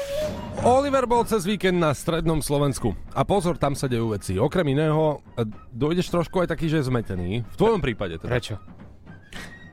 Oliver 0.64 1.06
bol 1.06 1.22
cez 1.24 1.46
víkend 1.46 1.78
na 1.78 1.94
strednom 1.94 2.42
Slovensku. 2.42 2.98
A 3.14 3.22
pozor, 3.22 3.56
tam 3.56 3.78
sa 3.78 3.86
dejú 3.86 4.12
veci. 4.12 4.36
Okrem 4.36 4.66
iného, 4.68 5.22
e, 5.34 5.46
dojdeš 5.70 6.10
trošku 6.10 6.42
aj 6.42 6.50
taký, 6.50 6.68
že 6.68 6.82
je 6.82 6.90
zmetený. 6.90 7.46
V 7.46 7.58
tvojom 7.58 7.80
prípade 7.80 8.18
teda. 8.18 8.32
Prečo? 8.32 8.56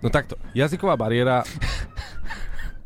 No 0.05 0.13
takto, 0.13 0.37
jazyková 0.53 1.01
bariéra, 1.01 1.41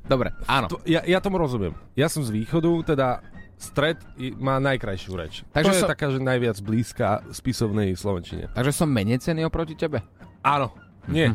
Dobre, 0.07 0.31
áno. 0.47 0.71
to, 0.71 0.79
ja, 0.87 1.03
ja 1.03 1.19
tomu 1.19 1.37
rozumiem. 1.37 1.75
Ja 1.93 2.07
som 2.07 2.23
z 2.23 2.31
východu, 2.31 2.95
teda 2.95 3.21
stred 3.59 3.99
má 4.39 4.57
najkrajšiu 4.57 5.13
reč. 5.19 5.43
Takže 5.51 5.69
to 5.69 5.77
je 5.77 5.83
som- 5.83 5.91
taká, 5.91 6.07
že 6.09 6.23
najviac 6.23 6.57
blízka 6.63 7.27
spisovnej 7.29 7.93
slovenčine. 7.93 8.47
Takže 8.55 8.73
som 8.73 8.89
menej 8.89 9.19
cený 9.19 9.45
oproti 9.45 9.75
tebe? 9.75 10.01
Áno. 10.41 10.71
Nie. 11.11 11.35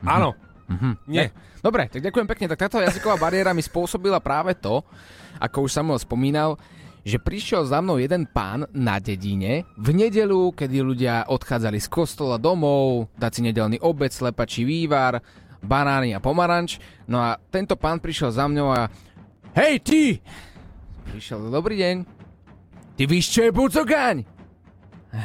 Áno. 0.00 0.32
Nie. 1.08 1.32
Dobre, 1.64 1.88
tak 1.88 2.04
ďakujem 2.04 2.28
pekne. 2.28 2.46
Tak 2.52 2.68
táto 2.68 2.78
jazyková 2.78 3.16
bariéra 3.16 3.56
mi 3.56 3.64
spôsobila 3.64 4.20
práve 4.20 4.52
to, 4.52 4.84
ako 5.40 5.64
už 5.64 5.72
Samuel 5.72 5.98
spomínal, 5.98 6.60
že 7.08 7.16
prišiel 7.16 7.64
za 7.64 7.80
mnou 7.80 7.96
jeden 7.96 8.28
pán 8.28 8.68
na 8.76 9.00
dedine 9.00 9.64
v 9.80 9.88
nedelu, 9.96 10.52
kedy 10.52 10.76
ľudia 10.84 11.24
odchádzali 11.32 11.80
z 11.80 11.88
kostola 11.88 12.36
domov, 12.36 13.08
dať 13.16 13.30
si 13.32 13.40
nedelný 13.48 13.80
obed, 13.80 14.12
slepačí 14.12 14.68
vývar, 14.68 15.24
banány 15.64 16.12
a 16.12 16.20
pomaranč. 16.20 16.76
No 17.08 17.16
a 17.18 17.40
tento 17.48 17.80
pán 17.80 17.98
prišiel 17.98 18.28
za 18.28 18.44
mňou 18.44 18.68
a 18.68 18.92
Hej 19.56 19.74
ty! 19.82 20.02
Prišiel, 21.08 21.48
dobrý 21.48 21.80
deň. 21.80 21.96
Ty 22.94 23.02
víš, 23.08 23.32
čo 23.32 23.48
je 23.48 23.50
bucogaň? 23.56 24.22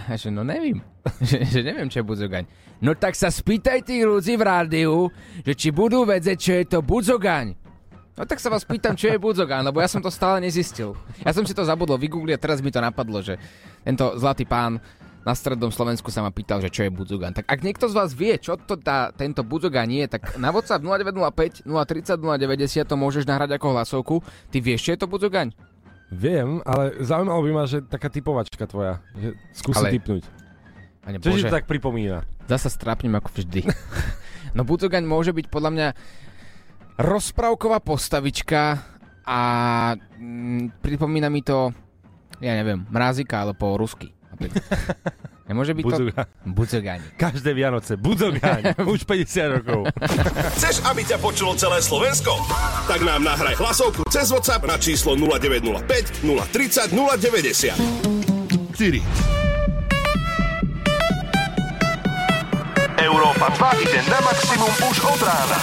A 0.07 0.15
že 0.21 0.31
no 0.31 0.47
nevím. 0.47 0.79
že, 1.29 1.43
že 1.43 1.59
neviem, 1.61 1.91
čo 1.91 1.99
je 1.99 2.07
budzogaň. 2.07 2.47
No 2.83 2.91
tak 2.91 3.15
sa 3.15 3.31
spýtaj 3.31 3.87
tých 3.87 4.03
ľudí 4.03 4.35
v 4.35 4.43
rádiu, 4.43 5.07
že 5.47 5.55
či 5.55 5.71
budú 5.71 6.03
vedieť, 6.03 6.35
čo 6.35 6.51
je 6.59 6.65
to 6.67 6.79
budzogaň. 6.83 7.55
No 8.13 8.27
tak 8.27 8.43
sa 8.43 8.51
vás 8.51 8.67
pýtam, 8.67 8.91
čo 8.91 9.07
je 9.07 9.15
budzogaň, 9.15 9.71
lebo 9.71 9.79
ja 9.79 9.87
som 9.87 10.03
to 10.03 10.11
stále 10.11 10.43
nezistil. 10.43 10.91
Ja 11.23 11.31
som 11.31 11.47
si 11.47 11.55
to 11.55 11.63
zabudol 11.63 11.95
vygoogliť 11.95 12.35
a 12.35 12.43
teraz 12.43 12.59
mi 12.59 12.75
to 12.75 12.83
napadlo, 12.83 13.23
že 13.23 13.39
tento 13.87 14.19
zlatý 14.19 14.43
pán 14.43 14.83
na 15.23 15.31
strednom 15.31 15.71
Slovensku 15.71 16.11
sa 16.11 16.19
ma 16.19 16.35
pýtal, 16.35 16.59
že 16.59 16.67
čo 16.67 16.83
je 16.83 16.91
budzogaň. 16.91 17.39
Tak 17.39 17.45
ak 17.47 17.63
niekto 17.63 17.87
z 17.87 17.95
vás 17.95 18.11
vie, 18.11 18.35
čo 18.35 18.59
to 18.59 18.75
tá, 18.75 19.15
tento 19.15 19.47
budzogaň 19.47 20.03
je, 20.03 20.05
tak 20.19 20.35
na 20.35 20.51
WhatsApp 20.51 20.83
0905 20.83 21.63
030 21.63 22.19
090 22.19 22.83
to 22.83 22.95
môžeš 22.99 23.23
nahrať 23.23 23.55
ako 23.55 23.79
hlasovku. 23.79 24.15
Ty 24.51 24.57
vieš, 24.59 24.91
čo 24.91 24.91
je 24.91 24.99
to 24.99 25.07
budzogaň? 25.07 25.55
Viem, 26.11 26.59
ale 26.67 26.99
zaujímalo 26.99 27.39
by 27.47 27.51
ma, 27.55 27.63
že 27.63 27.79
taká 27.79 28.11
typovačka 28.11 28.67
tvoja. 28.67 28.99
Že 29.15 29.39
skúsi 29.55 29.79
Ale- 29.79 29.95
typnúť. 29.95 30.23
Pane 31.03 31.19
Čo 31.19 31.35
ti 31.35 31.43
Bože. 31.43 31.47
to 31.51 31.55
tak 31.59 31.67
pripomína? 31.67 32.23
Zasa 32.47 32.69
strápnem 32.69 33.13
ako 33.15 33.29
vždy. 33.39 33.67
no 34.57 34.67
Budzogaň 34.67 35.03
môže 35.07 35.31
byť 35.31 35.45
podľa 35.47 35.71
mňa 35.71 35.87
rozprávková 36.99 37.79
postavička 37.81 38.83
a 39.23 39.39
mm, 39.95 40.83
pripomína 40.83 41.31
mi 41.31 41.41
to, 41.41 41.71
ja 42.43 42.53
neviem, 42.53 42.83
mrázika, 42.91 43.47
ale 43.47 43.55
po 43.55 43.79
rusky. 43.79 44.11
Nemôže 45.43 45.75
byť 45.75 45.83
Budzogaň. 45.83 46.15
to... 46.15 46.49
Budzogaň. 46.55 46.99
Každé 47.19 47.51
Vianoce. 47.51 47.99
Budzogaň. 47.99 48.79
Už 48.95 49.03
50 49.03 49.55
rokov. 49.59 49.91
Chceš, 50.55 50.79
aby 50.87 51.03
ťa 51.03 51.19
počulo 51.19 51.51
celé 51.59 51.83
Slovensko? 51.83 52.31
Tak 52.87 53.03
nám 53.03 53.27
nahraj 53.27 53.59
hlasovku 53.59 54.07
cez 54.07 54.31
WhatsApp 54.31 54.63
na 54.63 54.79
číslo 54.79 55.19
0905 55.19 56.23
030 56.23 56.95
090. 56.95 57.75
4. 58.71 59.42
Európa 63.03 63.51
2 63.51 63.83
ide 63.83 63.99
na 64.07 64.15
maximum 64.23 64.71
už 64.87 65.03
od 65.03 65.19
rána. 65.27 65.59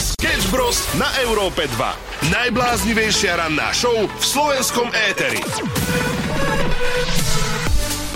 Sketch 0.00 0.48
Bros. 0.48 0.80
na 0.96 1.04
Európe 1.20 1.68
2. 1.68 2.32
Najbláznivejšia 2.32 3.44
ranná 3.44 3.68
show 3.76 3.92
v 3.92 4.24
slovenskom 4.24 4.88
éteri. 5.12 5.44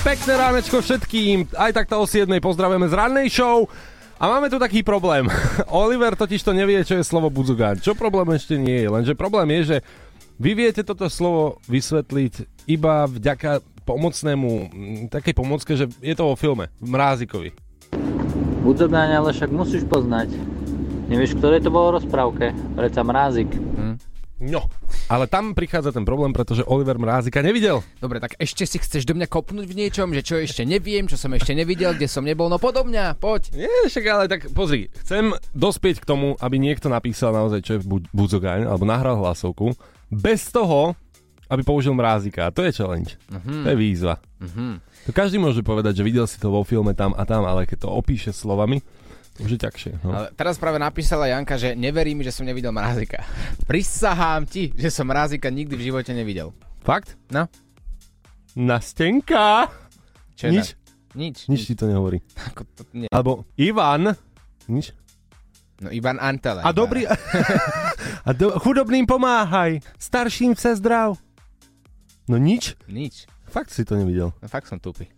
Pekné 0.01 0.33
ránečko 0.41 0.81
všetkým. 0.81 1.53
Aj 1.53 1.69
takto 1.77 2.01
o 2.01 2.09
7. 2.09 2.33
pozdravujeme 2.41 2.89
z 2.89 2.97
rannej 2.97 3.29
show. 3.29 3.69
A 4.17 4.25
máme 4.25 4.49
tu 4.49 4.57
taký 4.57 4.81
problém. 4.81 5.29
Oliver 5.69 6.17
totiž 6.17 6.41
to 6.41 6.57
nevie, 6.57 6.81
čo 6.89 6.97
je 6.97 7.05
slovo 7.05 7.29
budzugaň. 7.29 7.85
Čo 7.85 7.93
problém 7.93 8.33
ešte 8.33 8.57
nie 8.57 8.83
je, 8.83 8.89
lenže 8.89 9.13
problém 9.21 9.53
je, 9.61 9.77
že 9.77 9.77
vy 10.41 10.57
viete 10.57 10.81
toto 10.81 11.13
slovo 11.13 11.61
vysvetliť 11.69 12.65
iba 12.73 13.05
vďaka 13.05 13.61
pomocnému, 13.85 14.51
takej 15.13 15.35
pomocke, 15.37 15.77
že 15.77 15.93
je 16.01 16.15
to 16.17 16.25
vo 16.25 16.41
filme, 16.41 16.73
Mrázikovi. 16.81 17.68
Budzogáň 18.69 19.25
ale 19.25 19.33
však 19.33 19.49
musíš 19.49 19.89
poznať. 19.89 20.29
Nevieš, 21.09 21.41
ktoré 21.41 21.57
to 21.57 21.73
bolo 21.73 21.97
rozprávke? 21.97 22.53
Preca 22.77 23.01
Mrázik. 23.01 23.49
No, 24.39 24.69
ale 25.09 25.25
tam 25.25 25.57
prichádza 25.57 25.89
ten 25.91 26.05
problém, 26.05 26.37
pretože 26.37 26.69
Oliver 26.69 27.01
Mrázika 27.01 27.41
nevidel. 27.41 27.81
Dobre, 27.97 28.21
tak 28.21 28.37
ešte 28.37 28.69
si 28.69 28.77
chceš 28.77 29.09
do 29.09 29.17
mňa 29.17 29.25
kopnúť 29.25 29.67
v 29.67 29.73
niečom, 29.73 30.13
že 30.13 30.21
čo 30.21 30.37
ešte 30.37 30.69
neviem, 30.69 31.09
čo 31.09 31.17
som 31.17 31.33
ešte 31.33 31.57
nevidel, 31.57 31.97
kde 31.97 32.13
som 32.13 32.23
nebol, 32.23 32.53
no 32.53 32.61
podo 32.61 32.85
mňa, 32.85 33.17
poď. 33.17 33.57
Nie, 33.57 33.89
však 33.89 34.05
ale 34.05 34.29
tak 34.29 34.53
pozri, 34.53 34.93
chcem 35.01 35.33
dospieť 35.57 36.05
k 36.05 36.07
tomu, 36.07 36.37
aby 36.39 36.61
niekto 36.61 36.87
napísal 36.93 37.33
naozaj, 37.35 37.65
čo 37.65 37.73
je 37.81 37.89
bu- 37.89 38.07
budzogaň, 38.15 38.69
alebo 38.69 38.85
nahral 38.87 39.17
hlasovku, 39.17 39.75
bez 40.13 40.53
toho, 40.55 40.93
aby 41.49 41.63
použil 41.65 41.97
mrázika. 41.97 42.49
A 42.49 42.55
to 42.55 42.65
je 42.65 42.73
challenge. 42.73 43.17
Mhm. 43.33 43.65
To 43.65 43.69
je 43.73 43.77
výzva. 43.77 44.15
To 45.09 45.11
každý 45.17 45.41
môže 45.41 45.65
povedať, 45.65 46.01
že 46.01 46.07
videl 46.07 46.29
si 46.29 46.37
to 46.37 46.53
vo 46.53 46.63
filme 46.63 46.93
tam 46.93 47.17
a 47.17 47.25
tam, 47.25 47.49
ale 47.49 47.65
keď 47.65 47.89
to 47.89 47.89
opíše 47.89 48.31
slovami, 48.37 48.85
to 49.39 49.47
už 49.47 49.55
je 49.55 49.61
ťažšie. 49.63 49.93
No. 50.03 50.11
Ale 50.13 50.27
teraz 50.35 50.59
práve 50.59 50.83
napísala 50.83 51.31
Janka, 51.31 51.55
že 51.55 51.79
neverí 51.79 52.13
mi, 52.13 52.27
že 52.27 52.35
som 52.35 52.43
nevidel 52.43 52.75
mrázika. 52.75 53.23
Prisahám 53.71 54.45
ti, 54.51 54.75
že 54.75 54.91
som 54.91 55.07
mrázika 55.07 55.47
nikdy 55.49 55.79
v 55.79 55.87
živote 55.89 56.11
nevidel. 56.13 56.51
Fakt? 56.83 57.15
No. 57.31 57.47
Nastenka! 58.59 59.71
Čo 60.35 60.51
Nič? 60.51 60.75
Nič. 61.15 61.47
Nič 61.47 61.71
ti 61.71 61.75
to 61.79 61.87
nehovorí. 61.87 62.19
Ako 62.51 62.67
to, 62.75 62.83
nie. 62.93 63.09
Alebo 63.15 63.47
Ivan. 63.55 64.13
Nič. 64.67 64.91
No 65.79 65.95
Ivan 65.95 66.19
Antele. 66.19 66.67
A 66.67 66.75
dobrý... 66.75 67.07
a 68.29 68.31
do... 68.35 68.59
chudobným 68.59 69.07
pomáhaj. 69.07 69.79
Starším 70.03 70.59
sa 70.59 70.75
zdrav. 70.75 71.15
No 72.29 72.37
nič? 72.37 72.77
Nič. 72.93 73.25
Fakt 73.49 73.73
si 73.73 73.89
to 73.89 73.97
nevidel. 73.97 74.37
No 74.37 74.47
fakt 74.53 74.69
som 74.69 74.77
tupý. 74.77 75.09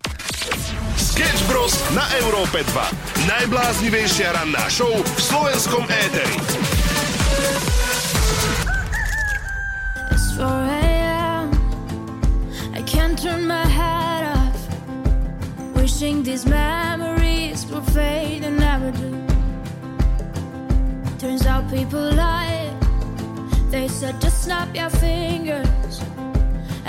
Sketch 0.94 1.42
Bros. 1.50 1.74
na 1.90 2.06
Európe 2.22 2.62
2. 2.62 3.26
Najbláznivejšia 3.26 4.30
ranná 4.30 4.70
show 4.70 4.94
v 4.94 5.18
slovenskom 5.18 5.82
éteri. 5.90 6.38
It's 10.14 10.38
4 10.38 10.46
a.m. 10.70 11.50
I 12.78 12.80
can't 12.86 13.18
turn 13.18 13.42
my 13.42 13.66
head 13.66 14.30
off. 14.30 14.58
Wishing 15.74 16.22
these 16.22 16.46
memories 16.46 17.66
will 17.66 17.82
fade 17.90 18.46
and 18.46 18.54
never 18.54 18.94
do. 18.94 19.10
Turns 21.18 21.42
out 21.42 21.66
people 21.74 22.14
lie. 22.14 22.70
They 23.74 23.90
said 23.90 24.22
just 24.22 24.46
snap 24.46 24.70
your 24.78 24.94
fingers. 25.02 25.98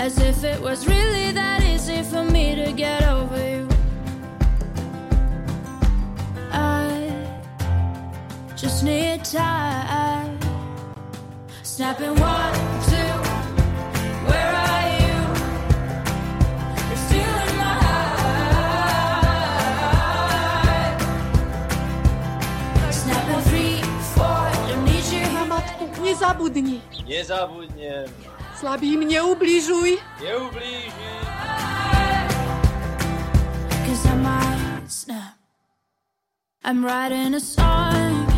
As 0.02 0.18
if 0.18 0.42
it 0.42 0.60
was 0.60 0.88
really 0.88 1.30
that 1.30 1.62
easy 1.62 2.02
for 2.02 2.24
me 2.24 2.56
to 2.56 2.72
get 2.72 3.04
over 3.04 3.38
you. 3.38 3.68
I 6.50 7.28
just 8.56 8.82
need 8.82 9.24
time. 9.24 10.40
Snapping 11.62 12.16
one, 12.18 12.54
two. 12.90 13.14
Where 14.26 14.52
are 14.66 14.88
you? 14.98 15.12
You're 28.00 28.31
Slabým 28.62 29.02
neubližuj. 29.10 29.98
ubliżuj. 30.22 31.02
I'm 36.62 36.84
writing 36.84 37.34
a 37.34 37.40
song. 37.40 38.30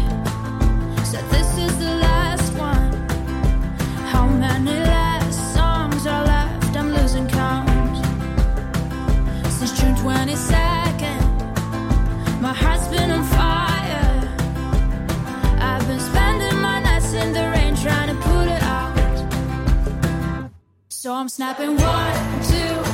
So 1.05 1.21
this 1.29 1.59
is 1.59 1.77
the 1.77 2.01
last 2.01 2.57
one. 2.57 2.97
How 4.09 4.27
many 4.27 4.81
lives? 4.81 5.04
So 21.05 21.13
I'm 21.13 21.29
snapping 21.29 21.77
one, 21.77 22.43
two. 22.45 22.94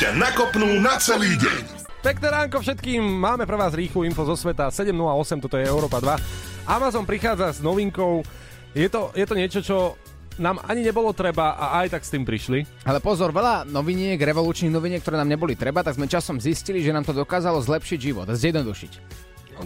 Ťa 0.00 0.16
nakopnú 0.16 0.80
na 0.80 0.96
celý 0.96 1.36
deň. 1.36 1.84
Pekné 2.00 2.32
ránko 2.32 2.64
všetkým, 2.64 3.04
máme 3.04 3.44
pre 3.44 3.52
vás 3.52 3.76
rýchlu 3.76 4.08
info 4.08 4.24
zo 4.24 4.32
sveta 4.32 4.72
7.08, 4.72 4.96
toto 5.44 5.60
je 5.60 5.68
Európa 5.68 6.00
2. 6.00 6.16
Amazon 6.64 7.04
prichádza 7.04 7.52
s 7.52 7.60
novinkou, 7.60 8.24
je 8.72 8.88
to, 8.88 9.12
je 9.12 9.28
to 9.28 9.34
niečo, 9.36 9.60
čo 9.60 10.00
nám 10.40 10.56
ani 10.64 10.88
nebolo 10.88 11.12
treba 11.12 11.52
a 11.52 11.84
aj 11.84 12.00
tak 12.00 12.08
s 12.08 12.16
tým 12.16 12.24
prišli. 12.24 12.64
Ale 12.88 13.04
pozor, 13.04 13.28
veľa 13.28 13.68
noviniek, 13.68 14.16
revolučných 14.16 14.72
noviniek, 14.72 15.04
ktoré 15.04 15.20
nám 15.20 15.36
neboli 15.36 15.52
treba, 15.52 15.84
tak 15.84 16.00
sme 16.00 16.08
časom 16.08 16.40
zistili, 16.40 16.80
že 16.80 16.96
nám 16.96 17.04
to 17.04 17.12
dokázalo 17.12 17.60
zlepšiť 17.60 17.98
život 18.00 18.24
a 18.24 18.32
zjednodušiť. 18.32 18.92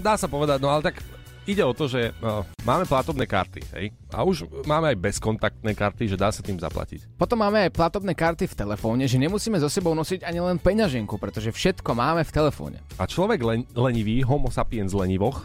Dá 0.03 0.19
sa 0.19 0.27
povedať, 0.27 0.59
no 0.59 0.67
ale 0.67 0.83
tak 0.83 0.99
ide 1.45 1.65
o 1.65 1.77
to, 1.77 1.89
že 1.89 2.13
uh, 2.21 2.45
máme 2.65 2.89
platobné 2.89 3.29
karty, 3.29 3.61
hej? 3.77 3.87
A 4.13 4.25
už 4.25 4.49
máme 4.65 4.93
aj 4.93 4.99
bezkontaktné 5.01 5.77
karty, 5.77 6.09
že 6.09 6.21
dá 6.21 6.33
sa 6.33 6.41
tým 6.41 6.57
zaplatiť. 6.57 7.17
Potom 7.21 7.41
máme 7.41 7.69
aj 7.69 7.77
platobné 7.77 8.17
karty 8.17 8.49
v 8.49 8.59
telefóne, 8.59 9.05
že 9.05 9.21
nemusíme 9.21 9.61
so 9.61 9.69
sebou 9.69 9.93
nosiť 9.93 10.25
ani 10.25 10.41
len 10.41 10.57
peňaženku, 10.57 11.21
pretože 11.21 11.53
všetko 11.53 11.91
máme 11.93 12.25
v 12.25 12.33
telefóne. 12.33 12.79
A 12.97 13.05
človek 13.05 13.41
len, 13.45 13.69
lenivý, 13.77 14.25
homo 14.25 14.49
sapiens 14.49 14.97
lenivoch, 14.97 15.45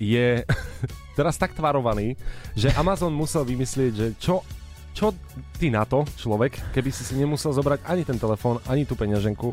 je 0.00 0.46
teraz 1.18 1.36
tak 1.36 1.52
tvarovaný, 1.52 2.16
že 2.56 2.72
Amazon 2.78 3.12
musel 3.12 3.44
vymyslieť, 3.44 3.92
že 3.92 4.06
čo, 4.16 4.46
čo 4.96 5.12
ty 5.60 5.68
na 5.68 5.84
to, 5.84 6.08
človek, 6.16 6.72
keby 6.72 6.88
si 6.88 7.04
si 7.04 7.14
nemusel 7.20 7.52
zobrať 7.52 7.84
ani 7.84 8.02
ten 8.06 8.16
telefón, 8.16 8.62
ani 8.64 8.88
tú 8.88 8.96
peňaženku, 8.96 9.52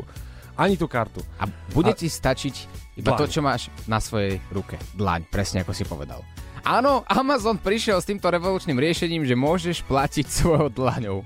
ani 0.56 0.74
tú 0.74 0.88
kartu. 0.88 1.20
A 1.36 1.46
bude 1.70 1.92
A- 1.92 1.96
ti 1.96 2.08
stačiť 2.08 2.54
iba 2.96 3.12
Dlaň. 3.12 3.18
to, 3.20 3.24
čo 3.28 3.40
máš 3.44 3.68
na 3.84 4.00
svojej 4.00 4.40
ruke. 4.48 4.80
Dlaň, 4.96 5.28
presne 5.28 5.60
ako 5.62 5.72
si 5.76 5.84
povedal. 5.84 6.24
Áno, 6.66 7.06
Amazon 7.06 7.60
prišiel 7.62 8.02
s 8.02 8.08
týmto 8.10 8.26
revolučným 8.26 8.74
riešením, 8.74 9.22
že 9.22 9.38
môžeš 9.38 9.86
platiť 9.86 10.26
svojou 10.26 10.66
dlaňou. 10.72 11.22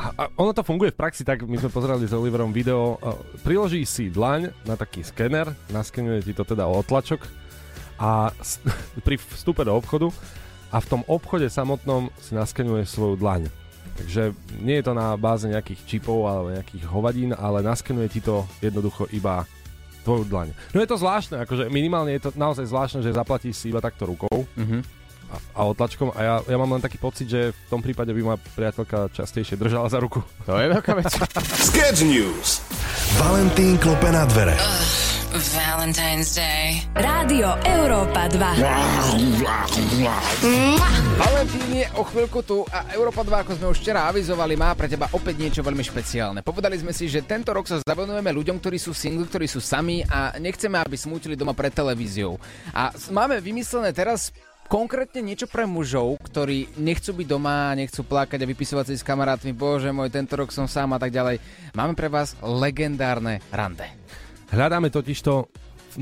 A, 0.00 0.32
ono 0.34 0.56
to 0.56 0.64
funguje 0.64 0.90
v 0.90 0.98
praxi, 0.98 1.22
tak 1.22 1.44
my 1.44 1.60
sme 1.60 1.68
pozerali 1.68 2.08
s 2.08 2.16
Oliverom 2.16 2.50
video. 2.50 2.96
Priloží 3.44 3.84
si 3.84 4.08
dlaň 4.08 4.50
na 4.64 4.74
taký 4.74 5.04
skener, 5.04 5.52
naskenuje 5.68 6.24
ti 6.24 6.32
to 6.32 6.42
teda 6.42 6.64
otlačok 6.66 7.20
a 8.00 8.32
pri 9.06 9.20
vstupe 9.20 9.60
do 9.62 9.76
obchodu 9.76 10.08
a 10.72 10.80
v 10.80 10.86
tom 10.88 11.02
obchode 11.04 11.46
samotnom 11.52 12.08
si 12.16 12.32
naskenuje 12.32 12.88
svoju 12.88 13.20
dlaň. 13.20 13.59
Takže 14.00 14.32
nie 14.64 14.80
je 14.80 14.84
to 14.84 14.92
na 14.92 15.12
báze 15.14 15.44
nejakých 15.44 15.80
čipov 15.84 16.24
alebo 16.24 16.50
nejakých 16.50 16.84
hovadín, 16.88 17.30
ale 17.30 17.60
naskenuje 17.60 18.08
ti 18.08 18.20
to 18.20 18.48
jednoducho 18.58 19.04
iba 19.12 19.44
tvoju 20.00 20.24
dlaň. 20.24 20.56
No 20.72 20.80
je 20.80 20.88
to 20.88 20.96
zvláštne, 20.96 21.44
akože 21.44 21.68
minimálne 21.68 22.16
je 22.16 22.24
to 22.24 22.30
naozaj 22.32 22.64
zvláštne, 22.64 23.04
že 23.04 23.12
zaplatíš 23.12 23.60
si 23.60 23.68
iba 23.68 23.84
takto 23.84 24.08
rukou 24.08 24.48
Mhm. 24.56 24.80
a, 25.30 25.36
a 25.52 25.60
otlačkom 25.68 26.10
a 26.16 26.20
ja, 26.24 26.34
ja 26.42 26.56
mám 26.56 26.72
len 26.72 26.82
taký 26.82 26.96
pocit, 26.96 27.28
že 27.28 27.52
v 27.52 27.68
tom 27.68 27.84
prípade 27.84 28.10
by 28.10 28.22
ma 28.24 28.34
priateľka 28.34 29.12
častejšie 29.12 29.60
držala 29.60 29.92
za 29.92 30.00
ruku. 30.00 30.24
To 30.48 30.56
je 30.56 30.72
veľká 30.72 30.92
vec. 30.96 31.12
Sketch 31.70 32.02
News. 32.02 32.64
Valentín 33.20 33.76
klope 33.76 34.08
na 34.08 34.24
dvere. 34.24 34.56
Valentine's 35.30 36.34
Day. 36.34 36.82
Rádio 36.98 37.54
Európa 37.62 38.26
2. 38.34 38.42
Valentín 41.14 41.70
je 41.70 41.86
o 41.94 42.02
chvíľku 42.02 42.42
tu 42.42 42.66
a 42.66 42.90
Európa 42.90 43.22
2, 43.22 43.46
ako 43.46 43.52
sme 43.54 43.70
už 43.70 43.78
včera 43.78 44.10
avizovali, 44.10 44.58
má 44.58 44.74
pre 44.74 44.90
teba 44.90 45.06
opäť 45.14 45.38
niečo 45.38 45.62
veľmi 45.62 45.86
špeciálne. 45.86 46.42
Povedali 46.42 46.74
sme 46.82 46.90
si, 46.90 47.06
že 47.06 47.22
tento 47.22 47.54
rok 47.54 47.70
sa 47.70 47.78
zavenujeme 47.78 48.26
ľuďom, 48.26 48.58
ktorí 48.58 48.82
sú 48.82 48.90
single, 48.90 49.30
ktorí 49.30 49.46
sú 49.46 49.62
sami 49.62 50.02
a 50.10 50.34
nechceme, 50.34 50.74
aby 50.82 50.98
smútili 50.98 51.38
doma 51.38 51.54
pred 51.54 51.70
televíziou. 51.70 52.34
A 52.74 52.90
máme 53.14 53.38
vymyslené 53.38 53.94
teraz 53.94 54.34
konkrétne 54.66 55.22
niečo 55.22 55.46
pre 55.46 55.62
mužov, 55.62 56.18
ktorí 56.26 56.74
nechcú 56.74 57.14
byť 57.14 57.26
doma, 57.30 57.70
nechcú 57.78 58.02
plakať 58.02 58.42
a 58.42 58.50
vypisovať 58.50 58.84
si 58.90 58.98
s 58.98 59.06
kamarátmi, 59.06 59.54
bože 59.54 59.94
môj, 59.94 60.10
tento 60.10 60.34
rok 60.34 60.50
som 60.50 60.66
sám 60.66 60.90
a 60.94 60.98
tak 60.98 61.14
ďalej. 61.14 61.38
Máme 61.78 61.94
pre 61.94 62.10
vás 62.10 62.34
legendárne 62.42 63.38
rande. 63.54 63.99
Hľadáme 64.50 64.90
totižto 64.90 65.46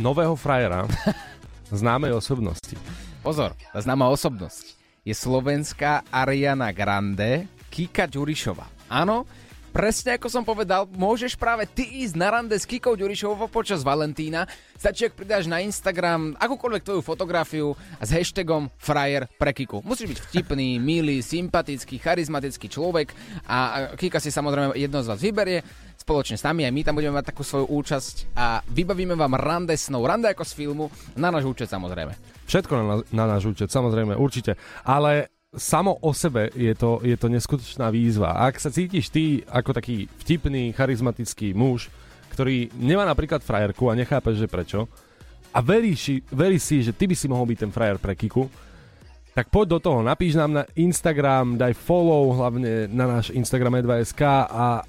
nového 0.00 0.32
frajera 0.32 0.88
známej 1.68 2.16
osobnosti. 2.16 2.72
Pozor, 3.20 3.52
tá 3.52 3.78
známa 3.84 4.08
osobnosť 4.08 4.72
je 5.04 5.12
slovenská 5.12 6.08
Ariana 6.08 6.72
Grande, 6.72 7.44
Kika 7.68 8.08
Ďurišova. 8.08 8.88
Áno, 8.88 9.28
presne 9.68 10.16
ako 10.16 10.32
som 10.32 10.48
povedal, 10.48 10.88
môžeš 10.88 11.36
práve 11.36 11.68
ty 11.68 11.84
ísť 12.00 12.16
na 12.16 12.32
rande 12.32 12.56
s 12.56 12.64
Kikou 12.64 12.96
Ďurišovou 12.96 13.52
počas 13.52 13.84
Valentína. 13.84 14.48
Stačí, 14.80 15.04
ak 15.04 15.20
pridáš 15.20 15.44
na 15.44 15.60
Instagram 15.60 16.32
akúkoľvek 16.40 16.88
tvoju 16.88 17.02
fotografiu 17.04 17.76
a 18.00 18.08
s 18.08 18.16
hashtagom 18.16 18.72
frajer 18.80 19.28
pre 19.36 19.52
Kiku. 19.52 19.84
Musíš 19.84 20.16
byť 20.16 20.20
vtipný, 20.24 20.80
milý, 20.80 21.20
sympatický, 21.20 22.00
charizmatický 22.00 22.64
človek 22.72 23.12
a 23.44 23.92
Kika 23.92 24.24
si 24.24 24.32
samozrejme 24.32 24.72
jedno 24.72 25.04
z 25.04 25.10
vás 25.12 25.20
vyberie 25.20 25.60
spoločne 26.08 26.40
s 26.40 26.46
nami, 26.48 26.64
aj 26.64 26.72
my 26.72 26.80
tam 26.88 26.96
budeme 26.96 27.20
mať 27.20 27.36
takú 27.36 27.44
svoju 27.44 27.68
účasť 27.68 28.32
a 28.32 28.64
vybavíme 28.64 29.12
vám 29.12 29.36
rande 29.36 29.76
snou, 29.76 30.08
rande 30.08 30.32
ako 30.32 30.40
z 30.40 30.52
filmu, 30.56 30.88
na 31.12 31.28
náš 31.28 31.44
účet 31.44 31.68
samozrejme. 31.68 32.16
Všetko 32.48 32.72
na, 32.72 32.84
na 33.12 33.24
náš 33.28 33.44
účet, 33.52 33.68
samozrejme, 33.68 34.16
určite. 34.16 34.56
Ale 34.88 35.28
samo 35.52 36.00
o 36.00 36.16
sebe 36.16 36.48
je 36.56 36.72
to, 36.72 37.04
je 37.04 37.12
to 37.20 37.28
neskutočná 37.28 37.92
výzva. 37.92 38.40
Ak 38.40 38.56
sa 38.56 38.72
cítiš 38.72 39.12
ty 39.12 39.44
ako 39.44 39.76
taký 39.76 40.08
vtipný, 40.24 40.72
charizmatický 40.72 41.52
muž, 41.52 41.92
ktorý 42.32 42.72
nemá 42.80 43.04
napríklad 43.04 43.44
frajerku 43.44 43.92
a 43.92 43.98
nechápeš, 44.00 44.40
že 44.40 44.48
prečo, 44.48 44.88
a 45.52 45.60
veríš, 45.60 46.24
veríš 46.32 46.62
si, 46.64 46.76
že 46.80 46.96
ty 46.96 47.04
by 47.04 47.12
si 47.12 47.28
mohol 47.28 47.44
byť 47.52 47.68
ten 47.68 47.72
frajer 47.72 48.00
pre 48.00 48.16
Kiku, 48.16 48.48
tak 49.36 49.52
poď 49.52 49.76
do 49.76 49.78
toho, 49.78 50.00
napíš 50.00 50.40
nám 50.40 50.50
na 50.50 50.64
Instagram, 50.72 51.60
daj 51.60 51.76
follow, 51.76 52.32
hlavne 52.32 52.88
na 52.88 53.20
náš 53.20 53.28
Instagram 53.30 53.84
E2SK 53.84 54.22
a 54.48 54.82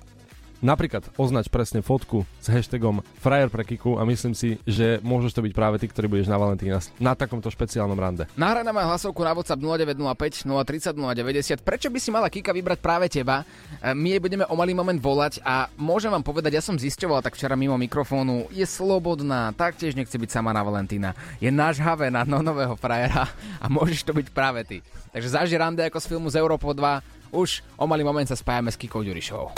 napríklad 0.60 1.08
označ 1.16 1.48
presne 1.48 1.84
fotku 1.84 2.24
s 2.40 2.48
hashtagom 2.52 3.04
frajer 3.20 3.48
pre 3.52 3.64
Kiku 3.64 4.00
a 4.00 4.04
myslím 4.08 4.36
si, 4.36 4.60
že 4.64 5.00
môžeš 5.04 5.36
to 5.36 5.42
byť 5.44 5.54
práve 5.56 5.76
ty, 5.80 5.88
ktorý 5.88 6.12
budeš 6.12 6.28
na 6.32 6.40
Valentína 6.40 6.80
na 7.00 7.16
takomto 7.16 7.52
špeciálnom 7.52 7.98
rande. 7.98 8.28
Nahraj 8.36 8.64
nám 8.64 8.78
aj 8.80 8.88
hlasovku 8.96 9.22
na 9.24 9.34
WhatsApp 9.36 9.60
0905 9.60 10.48
030 10.48 10.96
090. 10.96 11.66
Prečo 11.66 11.88
by 11.92 12.00
si 12.00 12.10
mala 12.12 12.28
Kika 12.32 12.52
vybrať 12.56 12.80
práve 12.80 13.08
teba? 13.12 13.44
E, 13.80 13.92
My 13.96 14.16
jej 14.16 14.22
budeme 14.22 14.46
o 14.48 14.56
malý 14.56 14.76
moment 14.76 15.00
volať 15.00 15.44
a 15.44 15.68
môžem 15.76 16.12
vám 16.12 16.24
povedať, 16.24 16.60
ja 16.60 16.64
som 16.64 16.78
zisťoval 16.78 17.24
tak 17.24 17.36
včera 17.36 17.56
mimo 17.60 17.76
mikrofónu, 17.80 18.52
je 18.54 18.64
slobodná, 18.68 19.52
taktiež 19.56 19.96
nechce 19.96 20.16
byť 20.16 20.30
sama 20.30 20.56
na 20.56 20.64
Valentína. 20.64 21.16
Je 21.44 21.50
nažhavé 21.50 22.12
na 22.12 22.24
no 22.28 22.44
nového 22.44 22.76
frajera 22.76 23.28
a 23.64 23.66
môžeš 23.72 24.06
to 24.06 24.14
byť 24.14 24.28
práve 24.32 24.62
ty. 24.68 24.78
Takže 25.10 25.34
zaži 25.34 25.56
rande 25.58 25.82
ako 25.82 25.98
z 25.98 26.10
filmu 26.10 26.28
z 26.30 26.38
Európo 26.38 26.70
2. 26.70 27.19
Už 27.30 27.62
o 27.78 27.86
malý 27.86 28.02
moment 28.02 28.26
sa 28.26 28.34
spájame 28.34 28.74
s 28.74 28.78
Kikou 28.78 29.06
Ďurišovou. 29.06 29.54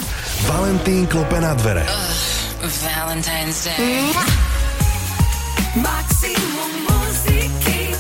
Valentín 0.52 1.08
klope 1.08 1.40
na 1.40 1.56
dvere. 1.56 1.88
Valentine's 2.62 3.64
Day. 3.66 4.12
Maximum 5.80 6.72
muziky 6.84 7.96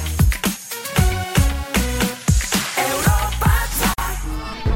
Európa 2.76 3.54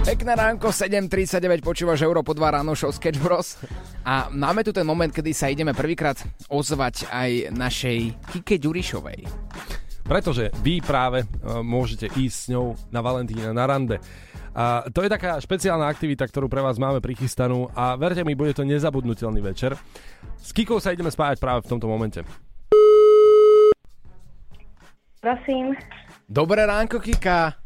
Pekné 0.07 0.31
ránko, 0.31 0.71
7.39, 0.71 1.59
počúvaš 1.59 2.07
Európo 2.07 2.31
2 2.31 2.55
ráno 2.55 2.71
show 2.71 2.87
Sketch 2.87 3.19
Bros. 3.19 3.59
A 4.07 4.31
máme 4.31 4.63
tu 4.63 4.71
ten 4.71 4.87
moment, 4.87 5.11
kedy 5.11 5.35
sa 5.35 5.51
ideme 5.51 5.75
prvýkrát 5.75 6.15
ozvať 6.47 7.03
aj 7.11 7.51
našej 7.51 8.15
Kike 8.31 8.63
Ďurišovej. 8.63 9.19
Pretože 10.05 10.53
vy 10.61 10.85
práve 10.85 11.25
uh, 11.25 11.65
môžete 11.65 12.13
ísť 12.13 12.37
s 12.37 12.45
ňou 12.53 12.77
na 12.93 13.01
Valentína, 13.01 13.57
na 13.57 13.65
rande. 13.65 13.97
A 14.55 14.85
to 14.87 15.01
je 15.01 15.09
taká 15.09 15.35
špeciálna 15.41 15.89
aktivita, 15.89 16.29
ktorú 16.29 16.47
pre 16.47 16.61
vás 16.61 16.77
máme 16.77 17.01
prichystanú 17.01 17.67
a 17.75 17.97
verte 17.97 18.23
mi, 18.23 18.37
bude 18.37 18.53
to 18.53 18.63
nezabudnutelný 18.63 19.41
večer. 19.41 19.75
S 20.39 20.53
Kikou 20.53 20.77
sa 20.79 20.93
ideme 20.93 21.09
spájať 21.11 21.41
práve 21.41 21.65
v 21.65 21.69
tomto 21.75 21.89
momente. 21.89 22.21
Prosím. 25.19 25.73
Dobré 26.29 26.69
ránko, 26.69 27.01
Kika. 27.01 27.57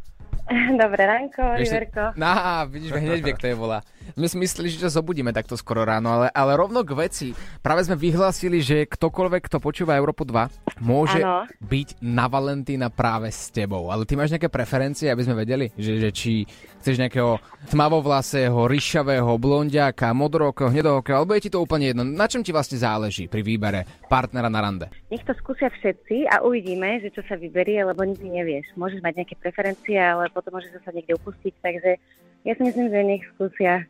Dobré 0.81 1.03
ránko, 1.05 1.59
Vieš 1.59 1.67
si- 1.69 1.75
Oliverko. 1.75 2.03
Á, 2.17 2.63
vidíš, 2.65 2.91
hneď 3.03 3.21
vie, 3.21 3.33
kto 3.35 3.47
je 3.51 3.55
volá. 3.59 3.83
My 4.15 4.25
si 4.25 4.37
mysleli, 4.39 4.71
že 4.73 4.81
ťa 4.85 4.97
zobudíme 5.01 5.29
takto 5.35 5.59
skoro 5.59 5.85
ráno, 5.85 6.09
ale, 6.09 6.27
ale 6.33 6.57
rovno 6.57 6.81
k 6.81 6.95
veci. 6.95 7.27
Práve 7.61 7.85
sme 7.85 7.99
vyhlásili, 7.99 8.63
že 8.63 8.87
ktokoľvek, 8.89 9.45
kto 9.45 9.57
počúva 9.61 9.99
Európu 9.99 10.25
2, 10.25 10.81
môže 10.81 11.21
Áno. 11.21 11.45
byť 11.61 12.01
na 12.01 12.25
Valentína 12.25 12.87
práve 12.89 13.29
s 13.29 13.51
tebou. 13.53 13.91
Ale 13.93 14.07
ty 14.07 14.15
máš 14.15 14.33
nejaké 14.33 14.47
preferencie, 14.49 15.11
aby 15.11 15.21
sme 15.25 15.35
vedeli, 15.37 15.69
že, 15.75 15.99
že 16.01 16.09
či 16.09 16.47
chceš 16.79 16.95
nejakého 16.97 17.37
tmavovlasého, 17.69 18.55
ryšavého, 18.65 19.35
blondiaka, 19.35 20.15
modrookého, 20.15 20.71
hnedookého, 20.71 21.21
alebo 21.21 21.35
je 21.35 21.45
ti 21.45 21.53
to 21.53 21.59
úplne 21.59 21.91
jedno. 21.91 22.07
Na 22.07 22.25
čom 22.31 22.41
ti 22.41 22.55
vlastne 22.55 22.79
záleží 22.79 23.27
pri 23.27 23.43
výbere 23.43 23.85
partnera 24.07 24.47
na 24.47 24.63
rande? 24.63 24.87
Nech 25.11 25.25
to 25.27 25.35
skúsia 25.37 25.67
všetci 25.67 26.29
a 26.31 26.41
uvidíme, 26.41 27.03
že 27.03 27.11
čo 27.11 27.21
sa 27.27 27.35
vyberie, 27.35 27.83
lebo 27.83 28.07
nikdy 28.07 28.29
nevieš. 28.29 28.71
Môžeš 28.79 29.03
mať 29.03 29.23
nejaké 29.23 29.35
preferencie, 29.35 29.99
ale 29.99 30.31
potom 30.31 30.55
môžeš 30.55 30.79
sa 30.81 30.95
niekde 30.95 31.19
upustiť, 31.19 31.53
takže 31.59 31.99
ja 32.47 32.53
si 32.55 32.63
myslím, 32.63 32.87
že 32.91 32.99
nech 33.03 33.23
skúsia 33.35 33.83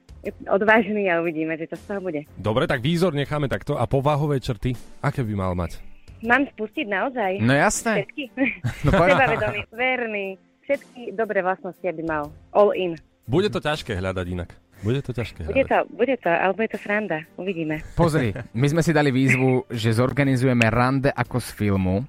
odvážni 0.51 1.07
a 1.07 1.23
uvidíme, 1.23 1.55
že 1.55 1.69
čo 1.71 1.77
z 1.79 1.83
toho 1.87 1.99
bude. 2.03 2.21
Dobre, 2.35 2.67
tak 2.67 2.83
výzor 2.83 3.15
necháme 3.15 3.47
takto 3.47 3.79
a 3.79 3.87
povahové 3.87 4.43
črty, 4.43 4.75
aké 4.99 5.23
by 5.23 5.33
mal 5.35 5.53
mať? 5.55 5.79
Mám 6.19 6.51
spustiť 6.51 6.85
naozaj? 6.91 7.39
No 7.39 7.55
jasné. 7.55 8.03
Všetky? 8.03 8.23
No. 8.87 8.95
Sebavedomý, 8.95 9.59
verný, 9.71 10.27
všetky 10.63 11.15
dobré 11.15 11.43
vlastnosti, 11.43 11.83
aby 11.83 12.03
mal. 12.03 12.31
All 12.51 12.71
in. 12.75 12.95
Bude 13.27 13.47
to 13.51 13.59
ťažké 13.59 13.95
hľadať 13.95 14.25
inak. 14.27 14.49
Bude 14.79 15.03
to 15.03 15.11
ťažké 15.11 15.43
Bude 15.43 15.67
to, 15.67 15.83
bude 15.91 16.15
to, 16.23 16.31
alebo 16.31 16.63
je 16.63 16.71
to 16.71 16.79
sranda. 16.79 17.19
Uvidíme. 17.35 17.83
Pozri, 17.99 18.31
my 18.55 18.67
sme 18.71 18.79
si 18.79 18.95
dali 18.95 19.11
výzvu, 19.11 19.67
že 19.67 19.91
zorganizujeme 19.91 20.63
rande 20.71 21.11
ako 21.11 21.43
z 21.43 21.49
filmu. 21.51 22.07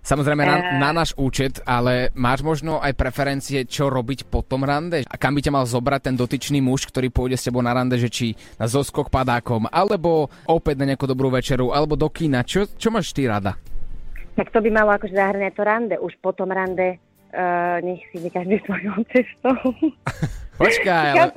Samozrejme 0.00 0.42
na, 0.44 0.56
Eh. 0.56 0.78
na 0.80 0.90
náš 0.96 1.12
účet, 1.16 1.60
ale 1.68 2.08
máš 2.16 2.40
možno 2.40 2.80
aj 2.80 2.96
preferencie, 2.96 3.64
čo 3.68 3.92
robiť 3.92 4.26
po 4.26 4.40
tom 4.40 4.64
rande? 4.64 5.04
A 5.04 5.14
kam 5.20 5.36
by 5.36 5.40
ťa 5.44 5.52
mal 5.52 5.64
zobrať 5.68 6.10
ten 6.10 6.16
dotyčný 6.16 6.58
muž, 6.64 6.88
ktorý 6.88 7.12
pôjde 7.12 7.36
s 7.36 7.46
tebou 7.46 7.60
na 7.60 7.76
rande, 7.76 8.00
že 8.00 8.08
či 8.08 8.32
na 8.56 8.64
zoskok 8.66 9.12
padákom, 9.12 9.68
alebo 9.68 10.32
opäť 10.48 10.80
na 10.80 10.88
nejakú 10.88 11.04
dobrú 11.04 11.28
večeru, 11.28 11.70
alebo 11.70 11.94
do 11.94 12.08
kína. 12.08 12.42
Čo, 12.42 12.66
čo 12.66 12.88
máš 12.88 13.12
ty 13.12 13.28
rada? 13.28 13.56
Tak 14.38 14.54
to 14.54 14.62
by 14.64 14.70
malo 14.72 14.94
akože 14.96 15.12
zahrňať 15.12 15.52
to 15.52 15.62
rande. 15.66 15.94
Už 16.00 16.16
potom 16.22 16.48
rande 16.48 16.96
uh, 17.34 17.76
nech 17.84 18.00
si 18.08 18.22
ide 18.22 18.30
každý 18.30 18.56
svojou 18.64 19.04
cestou. 19.12 19.58
Počkaj, 20.60 21.16
ale, 21.16 21.32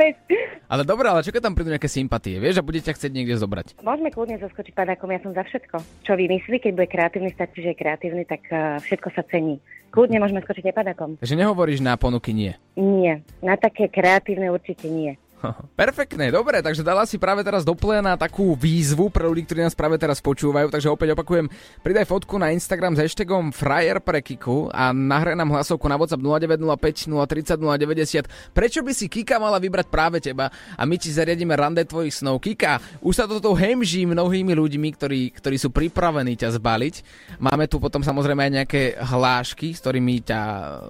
ale 0.68 0.82
dobre, 0.84 1.08
ale 1.08 1.24
čo 1.24 1.32
keď 1.32 1.48
tam 1.48 1.56
prídu 1.56 1.72
nejaké 1.72 1.88
sympatie, 1.88 2.36
vieš, 2.44 2.60
a 2.60 2.68
bude 2.68 2.84
ťa 2.84 2.92
chcieť 2.92 3.12
niekde 3.16 3.40
zobrať? 3.40 3.80
Môžeme 3.80 4.12
kľudne 4.12 4.36
zaskočiť 4.36 4.76
padákom, 4.76 5.08
ja 5.16 5.24
som 5.24 5.32
za 5.32 5.48
všetko. 5.48 5.80
Čo 6.04 6.20
vymyslí, 6.20 6.60
keď 6.60 6.72
bude 6.76 6.92
kreatívny, 6.92 7.32
stačí, 7.32 7.64
že 7.64 7.72
je 7.72 7.80
kreatívny, 7.80 8.28
tak 8.28 8.44
uh, 8.52 8.84
všetko 8.84 9.16
sa 9.16 9.24
cení. 9.32 9.64
Kľudne 9.96 10.20
môžeme 10.20 10.44
skočiť 10.44 10.68
aj 10.68 10.76
padákom. 10.76 11.10
Takže 11.24 11.40
nehovoríš 11.40 11.80
na 11.80 11.96
ponuky 11.96 12.36
nie. 12.36 12.52
Nie, 12.76 13.24
na 13.40 13.56
také 13.56 13.88
kreatívne 13.88 14.52
určite 14.52 14.92
nie. 14.92 15.16
Perfektné, 15.82 16.32
dobre, 16.32 16.64
takže 16.64 16.86
dala 16.86 17.04
si 17.04 17.20
práve 17.20 17.44
teraz 17.44 17.68
do 17.68 17.76
takú 18.16 18.56
výzvu 18.56 19.12
pre 19.12 19.28
ľudí, 19.28 19.44
ktorí 19.44 19.60
nás 19.68 19.76
práve 19.76 20.00
teraz 20.00 20.24
počúvajú, 20.24 20.72
takže 20.72 20.88
opäť 20.88 21.14
opakujem, 21.14 21.52
pridaj 21.84 22.08
fotku 22.08 22.40
na 22.40 22.56
Instagram 22.56 22.96
s 22.96 23.04
hashtagom 23.04 23.52
Frajer 23.52 24.00
pre 24.00 24.24
Kiku 24.24 24.72
a 24.72 24.96
nahraj 24.96 25.36
nám 25.36 25.52
hlasovku 25.52 25.84
na 25.92 26.00
WhatsApp 26.00 26.24
0905 26.24 27.12
030 27.12 27.60
090. 27.60 28.56
Prečo 28.56 28.80
by 28.82 28.92
si 28.96 29.12
Kika 29.12 29.38
mala 29.38 29.60
vybrať 29.60 29.88
práve 29.92 30.24
teba 30.24 30.48
a 30.50 30.82
my 30.88 30.96
ti 30.96 31.12
zariadíme 31.12 31.52
rande 31.60 31.84
tvojich 31.84 32.24
snov. 32.24 32.40
Kika, 32.40 33.04
už 33.04 33.14
sa 33.14 33.26
toto 33.28 33.52
hemží 33.52 34.08
mnohými 34.08 34.56
ľuďmi, 34.56 34.90
ktorí, 34.96 35.22
ktorí 35.36 35.56
sú 35.60 35.70
pripravení 35.74 36.40
ťa 36.40 36.56
zbaliť. 36.56 36.96
Máme 37.44 37.68
tu 37.68 37.84
potom 37.84 38.00
samozrejme 38.00 38.48
aj 38.48 38.54
nejaké 38.64 38.82
hlášky, 38.96 39.76
s 39.76 39.84
ktorými 39.84 40.24
ťa 40.24 40.42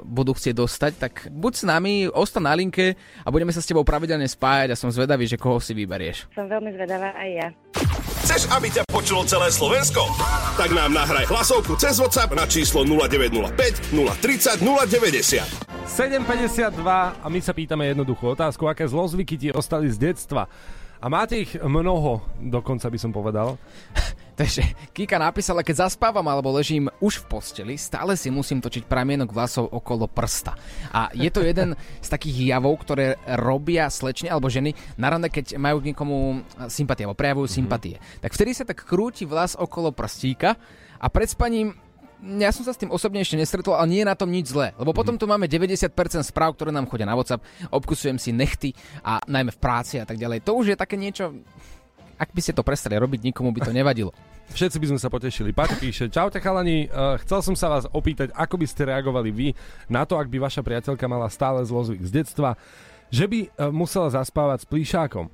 budú 0.06 0.38
chcieť 0.38 0.56
dostať, 0.56 0.92
tak 1.00 1.14
buď 1.34 1.54
s 1.58 1.64
nami, 1.66 1.94
ostan 2.12 2.46
na 2.46 2.54
linke 2.54 2.94
a 3.26 3.28
budeme 3.34 3.50
sa 3.50 3.64
s 3.64 3.70
tebou 3.70 3.82
pravidelne 3.88 4.30
spájať 4.44 4.76
a 4.76 4.80
som 4.80 4.92
zvedavý, 4.92 5.24
že 5.24 5.40
koho 5.40 5.64
si 5.64 5.72
vyberieš. 5.72 6.28
Som 6.36 6.52
veľmi 6.52 6.76
zvedavá 6.76 7.16
aj 7.16 7.30
ja. 7.32 7.48
Chceš, 8.28 8.52
aby 8.52 8.68
ťa 8.68 8.84
počulo 8.92 9.24
celé 9.24 9.48
Slovensko? 9.48 10.04
Tak 10.60 10.76
nám 10.76 10.92
nahraj 10.92 11.32
hlasovku 11.32 11.80
cez 11.80 11.96
WhatsApp 11.96 12.36
na 12.36 12.44
číslo 12.44 12.84
0905 12.84 13.96
030 13.96 14.60
090. 14.60 15.48
7.52 15.88 16.76
a 16.84 17.28
my 17.32 17.40
sa 17.40 17.56
pýtame 17.56 17.88
jednoduchú 17.96 18.36
otázku, 18.36 18.68
aké 18.68 18.84
zlozvyky 18.84 19.40
ti 19.40 19.48
ostali 19.56 19.88
z 19.88 20.12
detstva. 20.12 20.52
A 21.04 21.12
máte 21.12 21.44
ich 21.44 21.60
mnoho, 21.60 22.24
dokonca 22.40 22.88
by 22.88 22.96
som 22.96 23.12
povedal. 23.12 23.60
Takže 24.40 24.64
Kika 24.96 25.20
napísala, 25.20 25.60
keď 25.60 25.86
zaspávam 25.86 26.24
alebo 26.32 26.56
ležím 26.56 26.88
už 27.04 27.22
v 27.22 27.38
posteli, 27.38 27.76
stále 27.76 28.16
si 28.16 28.32
musím 28.32 28.64
točiť 28.64 28.88
pramienok 28.88 29.36
vlasov 29.36 29.68
okolo 29.68 30.08
prsta. 30.08 30.56
A 30.96 31.12
je 31.12 31.28
to 31.28 31.44
jeden 31.44 31.76
z 32.00 32.08
takých 32.08 32.56
javov, 32.56 32.80
ktoré 32.88 33.20
robia 33.36 33.92
slečne 33.92 34.32
alebo 34.32 34.48
ženy 34.48 34.72
na 34.96 35.12
rande, 35.12 35.28
keď 35.28 35.60
majú 35.60 35.84
k 35.84 35.92
niekomu 35.92 36.48
sympatie 36.72 37.04
alebo 37.04 37.20
prejavujú 37.20 37.52
mm-hmm. 37.52 37.60
sympatie. 37.68 37.96
Tak 38.24 38.32
vtedy 38.32 38.52
sa 38.56 38.64
tak 38.64 38.88
krúti 38.88 39.28
vlas 39.28 39.60
okolo 39.60 39.92
prstíka 39.92 40.56
a 41.04 41.12
pred 41.12 41.28
spaním 41.28 41.76
ja 42.24 42.56
som 42.56 42.64
sa 42.64 42.72
s 42.72 42.80
tým 42.80 42.88
osobne 42.88 43.20
ešte 43.20 43.36
nestretol, 43.36 43.76
ale 43.76 43.92
nie 43.92 44.02
je 44.02 44.08
na 44.08 44.16
tom 44.16 44.32
nič 44.32 44.56
zlé. 44.56 44.72
Lebo 44.80 44.96
potom 44.96 45.20
tu 45.20 45.28
máme 45.28 45.44
90% 45.52 45.92
správ, 46.24 46.56
ktoré 46.56 46.72
nám 46.72 46.88
chodia 46.88 47.04
na 47.04 47.20
WhatsApp, 47.20 47.44
obkusujem 47.68 48.16
si 48.16 48.32
nechty 48.32 48.72
a 49.04 49.20
najmä 49.28 49.52
v 49.52 49.60
práci 49.60 50.00
a 50.00 50.08
tak 50.08 50.16
ďalej. 50.16 50.48
To 50.48 50.56
už 50.56 50.74
je 50.74 50.78
také 50.80 50.96
niečo, 50.96 51.36
ak 52.16 52.32
by 52.32 52.40
ste 52.40 52.56
to 52.56 52.64
prestali 52.64 52.96
robiť, 52.96 53.28
nikomu 53.28 53.52
by 53.52 53.68
to 53.68 53.76
nevadilo. 53.80 54.16
Všetci 54.56 54.78
by 54.80 54.88
sme 54.96 55.00
sa 55.00 55.12
potešili. 55.12 55.56
Paťo 55.56 55.76
píše, 55.80 56.08
čaute 56.08 56.40
chalani, 56.40 56.88
uh, 56.88 57.20
chcel 57.24 57.44
som 57.44 57.56
sa 57.60 57.68
vás 57.72 57.88
opýtať, 57.92 58.32
ako 58.36 58.56
by 58.60 58.66
ste 58.68 58.88
reagovali 58.88 59.30
vy 59.32 59.48
na 59.92 60.08
to, 60.08 60.16
ak 60.16 60.32
by 60.32 60.40
vaša 60.40 60.64
priateľka 60.64 61.08
mala 61.08 61.28
stále 61.28 61.64
zlozvyk 61.64 62.04
z 62.04 62.24
detstva, 62.24 62.56
že 63.12 63.28
by 63.28 63.40
uh, 63.48 63.72
musela 63.72 64.08
zaspávať 64.12 64.64
s 64.64 64.70
plíšákom. 64.70 65.28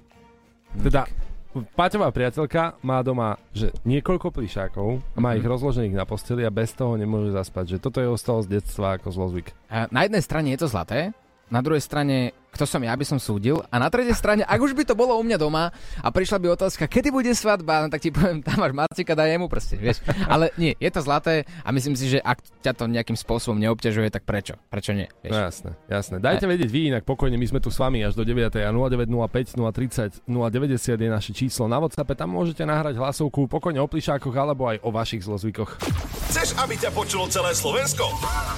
Teda, 0.86 1.10
Paťová 1.50 2.14
priateľka 2.14 2.78
má 2.86 3.02
doma 3.02 3.42
že 3.50 3.74
niekoľko 3.82 4.30
plíšákov, 4.30 5.02
má 5.18 5.34
ich 5.34 5.42
rozložených 5.42 5.98
na 5.98 6.06
posteli 6.06 6.46
a 6.46 6.54
bez 6.54 6.78
toho 6.78 6.94
nemôže 6.94 7.34
zaspať. 7.34 7.76
Že 7.76 7.82
toto 7.82 7.98
je 7.98 8.10
ostalo 8.10 8.46
z 8.46 8.62
detstva 8.62 9.02
ako 9.02 9.10
zlozvyk. 9.10 9.50
Na 9.90 10.06
jednej 10.06 10.22
strane 10.22 10.54
je 10.54 10.62
to 10.62 10.70
zlaté, 10.70 11.10
na 11.50 11.66
druhej 11.66 11.82
strane, 11.82 12.38
kto 12.54 12.64
som 12.66 12.82
ja, 12.82 12.94
by 12.94 13.06
som 13.06 13.20
súdil. 13.22 13.62
A 13.70 13.78
na 13.78 13.88
tretej 13.88 14.18
strane, 14.18 14.44
ak 14.44 14.60
už 14.60 14.74
by 14.74 14.84
to 14.84 14.98
bolo 14.98 15.16
u 15.16 15.24
mňa 15.24 15.38
doma 15.38 15.72
a 16.02 16.08
prišla 16.10 16.38
by 16.42 16.48
otázka, 16.58 16.90
kedy 16.90 17.14
bude 17.14 17.32
svadba, 17.32 17.86
no 17.86 17.88
tak 17.88 18.02
ti 18.04 18.10
poviem, 18.10 18.42
tam 18.46 18.60
máš 18.60 18.74
Macika, 18.76 19.14
daj 19.14 19.38
jemu 19.38 19.48
proste, 19.48 19.76
vieš. 19.78 20.02
Ale 20.26 20.52
nie, 20.58 20.74
je 20.78 20.90
to 20.92 21.02
zlaté 21.06 21.46
a 21.62 21.70
myslím 21.72 21.96
si, 21.96 22.10
že 22.10 22.20
ak 22.20 22.42
ťa 22.66 22.74
to 22.76 22.84
nejakým 22.90 23.16
spôsobom 23.16 23.58
neobťažuje, 23.62 24.10
tak 24.10 24.26
prečo? 24.26 24.58
Prečo 24.68 24.92
nie? 24.92 25.08
Vieš? 25.22 25.34
No 25.34 25.40
jasné, 25.40 25.72
jasné. 25.88 26.16
Dajte 26.20 26.46
vedieť 26.50 26.70
vy 26.70 26.82
inak 26.92 27.04
pokojne, 27.06 27.38
my 27.38 27.48
sme 27.48 27.60
tu 27.62 27.70
s 27.70 27.78
vami 27.78 28.02
až 28.04 28.18
do 28.18 28.26
9. 28.26 28.50
a 28.60 28.72
0905 28.74 29.56
030 29.56 30.28
090 30.28 31.00
je 31.00 31.10
naše 31.10 31.32
číslo 31.32 31.70
na 31.70 31.80
WhatsAppe, 31.80 32.18
tam 32.18 32.34
môžete 32.34 32.66
nahrať 32.66 32.98
hlasovku 32.98 33.48
pokojne 33.48 33.80
o 33.80 33.88
plišákoch 33.88 34.36
alebo 34.36 34.68
aj 34.68 34.82
o 34.84 34.90
vašich 34.92 35.24
zlozvykoch. 35.24 35.80
Chceš, 36.30 36.54
aby 36.62 36.78
ťa 36.78 36.94
počulo 36.94 37.26
celé 37.26 37.58
Slovensko? 37.58 38.06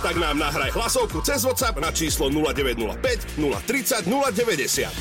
Tak 0.04 0.20
nám 0.20 0.36
nahraj 0.36 0.76
hlasovku 0.76 1.24
cez 1.24 1.48
WhatsApp 1.48 1.80
na 1.80 1.88
číslo 1.94 2.28
0905 2.28 3.40
030 3.82 4.06
090. 4.06 4.94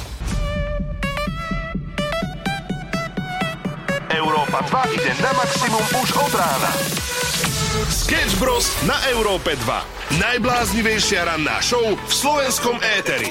Európa 4.09 4.65
2 4.89 4.97
ide 4.97 5.13
na 5.21 5.33
maximum 5.37 5.85
už 6.01 6.09
od 6.17 6.33
rána. 6.33 6.73
Sketch 7.93 8.41
Bros. 8.41 8.73
na 8.89 8.97
Európe 9.13 9.53
2. 9.53 10.17
Najbláznivejšia 10.17 11.29
ranná 11.29 11.61
show 11.61 11.93
v 11.93 12.13
slovenskom 12.13 12.81
éteri. 12.81 13.29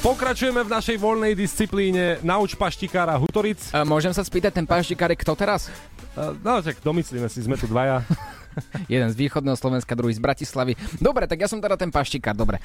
Pokračujeme 0.00 0.64
v 0.64 0.70
našej 0.72 0.96
voľnej 0.96 1.36
disciplíne 1.36 2.20
Nauč 2.24 2.56
paštikára 2.56 3.20
Hutoric. 3.20 3.68
A 3.72 3.84
môžem 3.84 4.16
sa 4.16 4.24
spýtať, 4.24 4.52
ten 4.52 4.66
paštikár 4.68 5.12
je 5.12 5.20
kto 5.20 5.32
teraz? 5.36 5.68
No, 6.16 6.60
tak 6.64 6.80
domyslíme 6.80 7.28
si, 7.28 7.44
sme 7.44 7.60
tu 7.60 7.68
dvaja. 7.68 8.00
Jeden 8.92 9.08
z 9.10 9.16
východného 9.16 9.58
Slovenska, 9.58 9.98
druhý 9.98 10.14
z 10.14 10.22
Bratislavy. 10.22 10.78
Dobre, 10.98 11.26
tak 11.26 11.40
ja 11.40 11.48
som 11.50 11.58
teda 11.58 11.78
ten 11.78 11.90
paštikár, 11.90 12.36
dobre. 12.36 12.58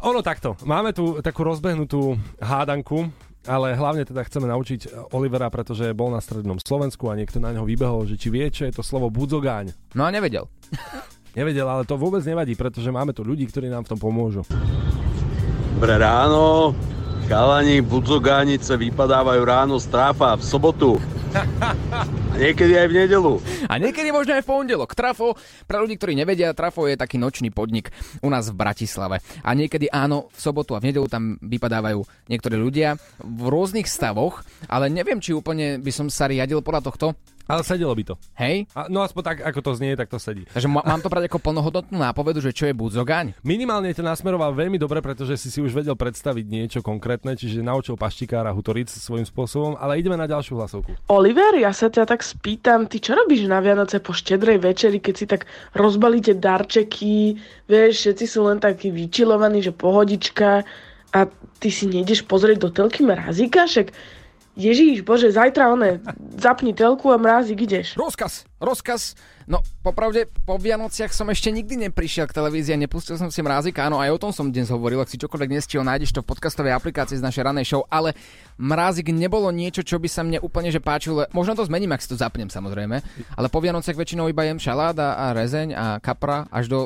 Ono 0.00 0.24
takto, 0.24 0.56
máme 0.64 0.96
tu 0.96 1.20
takú 1.20 1.44
rozbehnutú 1.44 2.16
hádanku, 2.40 3.12
ale 3.44 3.72
hlavne 3.72 4.04
teda 4.04 4.24
chceme 4.24 4.48
naučiť 4.48 5.12
Olivera, 5.16 5.48
pretože 5.48 5.96
bol 5.96 6.12
na 6.12 6.20
strednom 6.20 6.60
Slovensku 6.60 7.08
a 7.08 7.16
niekto 7.16 7.40
na 7.40 7.52
neho 7.52 7.64
vybehol, 7.64 8.04
že 8.04 8.20
či 8.20 8.28
vie, 8.28 8.48
čo 8.52 8.68
je 8.68 8.72
to 8.76 8.84
slovo 8.84 9.08
budzogáň. 9.08 9.72
No 9.96 10.04
a 10.04 10.12
nevedel. 10.12 10.48
Nevedel, 11.30 11.62
ale 11.62 11.86
to 11.86 11.94
vôbec 11.94 12.26
nevadí, 12.26 12.58
pretože 12.58 12.90
máme 12.90 13.14
tu 13.14 13.22
ľudí, 13.22 13.46
ktorí 13.46 13.70
nám 13.70 13.86
v 13.86 13.94
tom 13.94 14.02
pomôžu. 14.02 14.42
Dobré 15.78 15.94
ráno, 15.94 16.74
chalani, 17.30 17.78
budzogánice 17.86 18.74
vypadávajú 18.74 19.42
ráno 19.46 19.78
z 19.78 19.86
tráfa 19.94 20.34
v 20.34 20.42
sobotu. 20.42 20.90
A 21.30 22.34
niekedy 22.38 22.74
aj 22.74 22.88
v 22.90 22.94
nedelu. 23.06 23.32
A 23.70 23.78
niekedy 23.78 24.10
možno 24.10 24.34
aj 24.34 24.42
v 24.42 24.50
pondelok. 24.50 24.98
Trafo, 24.98 25.38
pre 25.66 25.78
ľudí, 25.78 25.94
ktorí 25.94 26.18
nevedia, 26.18 26.56
Trafo 26.56 26.90
je 26.90 26.98
taký 26.98 27.16
nočný 27.16 27.54
podnik 27.54 27.94
u 28.20 28.28
nás 28.28 28.50
v 28.50 28.58
Bratislave. 28.58 29.22
A 29.46 29.50
niekedy 29.54 29.86
áno, 29.90 30.30
v 30.34 30.38
sobotu 30.38 30.74
a 30.74 30.82
v 30.82 30.90
nedelu 30.90 31.06
tam 31.06 31.38
vypadávajú 31.38 32.02
niektorí 32.26 32.56
ľudia 32.58 32.98
v 33.22 33.42
rôznych 33.46 33.86
stavoch, 33.86 34.42
ale 34.66 34.90
neviem, 34.90 35.22
či 35.22 35.34
úplne 35.34 35.78
by 35.78 35.92
som 35.94 36.06
sa 36.10 36.26
riadil 36.26 36.62
podľa 36.62 36.82
tohto. 36.90 37.06
Ale 37.50 37.66
sedelo 37.66 37.90
by 37.90 38.04
to. 38.06 38.14
Hej? 38.38 38.70
A, 38.78 38.86
no 38.86 39.02
aspoň 39.02 39.22
tak, 39.26 39.38
ako 39.42 39.60
to 39.60 39.70
znie, 39.74 39.98
tak 39.98 40.06
to 40.06 40.22
sedí. 40.22 40.46
Takže 40.46 40.70
má- 40.70 40.86
mám 40.86 41.02
to 41.02 41.10
brať 41.10 41.26
ako 41.26 41.42
plnohodnotnú 41.42 41.98
nápovedu, 41.98 42.38
že 42.38 42.54
čo 42.54 42.70
je 42.70 42.74
budzogáň? 42.78 43.34
Minimálne 43.42 43.90
ťa 43.90 44.06
nasmeroval 44.06 44.54
veľmi 44.54 44.78
dobre, 44.78 45.02
pretože 45.02 45.34
si 45.34 45.50
si 45.50 45.58
už 45.58 45.74
vedel 45.74 45.98
predstaviť 45.98 46.46
niečo 46.46 46.80
konkrétne, 46.80 47.34
čiže 47.34 47.58
naučil 47.60 47.98
paštikára 47.98 48.54
Hutoric 48.54 48.86
svojím 48.86 49.26
spôsobom, 49.26 49.74
ale 49.74 49.98
ideme 49.98 50.14
na 50.14 50.30
ďalšiu 50.30 50.54
hlasovku. 50.54 50.94
Oliver, 51.10 51.58
ja 51.58 51.74
sa 51.74 51.90
ťa 51.90 52.06
tak 52.06 52.22
spýtam, 52.22 52.86
ty 52.86 53.02
čo 53.02 53.18
robíš 53.18 53.50
na 53.50 53.58
Vianoce 53.58 53.98
po 53.98 54.14
štedrej 54.14 54.62
večeri, 54.62 55.02
keď 55.02 55.14
si 55.18 55.26
tak 55.26 55.50
rozbalíte 55.74 56.38
darčeky, 56.38 57.34
vieš, 57.66 58.06
všetci 58.06 58.24
sú 58.30 58.46
len 58.46 58.62
takí 58.62 58.94
vyčilovaní, 58.94 59.58
že 59.64 59.74
pohodička 59.74 60.62
a 61.10 61.20
ty 61.58 61.68
si 61.68 61.90
nejdeš 61.90 62.22
pozrieť 62.30 62.58
do 62.62 62.70
telky 62.70 63.02
mrazíka, 63.02 63.66
však 63.66 63.90
Ježíš, 64.56 65.06
bože, 65.06 65.30
zajtra 65.30 65.72
one, 65.72 66.00
zapni 66.38 66.74
telku 66.74 67.12
a 67.12 67.16
mrázik 67.16 67.62
ideš. 67.62 67.96
Rozkaz, 67.96 68.49
rozkaz. 68.60 69.16
No, 69.50 69.64
popravde, 69.82 70.30
po 70.46 70.60
Vianociach 70.60 71.10
som 71.10 71.26
ešte 71.32 71.50
nikdy 71.50 71.90
neprišiel 71.90 72.30
k 72.30 72.36
televízii 72.36 72.76
a 72.76 72.78
nepustil 72.78 73.18
som 73.18 73.32
si 73.32 73.42
mrázika. 73.42 73.88
Áno, 73.88 73.98
aj 73.98 74.14
o 74.14 74.20
tom 74.20 74.30
som 74.30 74.46
dnes 74.46 74.70
hovoril. 74.70 75.00
Ak 75.02 75.10
si 75.10 75.18
čokoľvek 75.18 75.50
nestihol, 75.50 75.82
nájdeš 75.82 76.14
to 76.14 76.22
v 76.22 76.30
podcastovej 76.30 76.76
aplikácii 76.76 77.18
z 77.18 77.24
našej 77.24 77.42
ranej 77.42 77.66
show. 77.66 77.82
Ale 77.90 78.14
mrázik 78.60 79.10
nebolo 79.10 79.50
niečo, 79.50 79.82
čo 79.82 79.98
by 79.98 80.06
sa 80.06 80.22
mne 80.22 80.38
úplne 80.44 80.70
že 80.70 80.78
páčilo. 80.78 81.26
Možno 81.34 81.58
to 81.58 81.66
zmením, 81.66 81.90
ak 81.90 82.04
si 82.04 82.12
to 82.12 82.20
zapnem 82.20 82.46
samozrejme. 82.46 83.02
Ale 83.34 83.48
po 83.50 83.58
Vianociach 83.58 83.98
väčšinou 83.98 84.30
iba 84.30 84.46
jem 84.46 84.62
šalát 84.62 84.94
a, 85.02 85.08
a 85.18 85.24
rezeň 85.34 85.68
a 85.74 85.84
kapra 85.98 86.46
až 86.52 86.70
do 86.70 86.78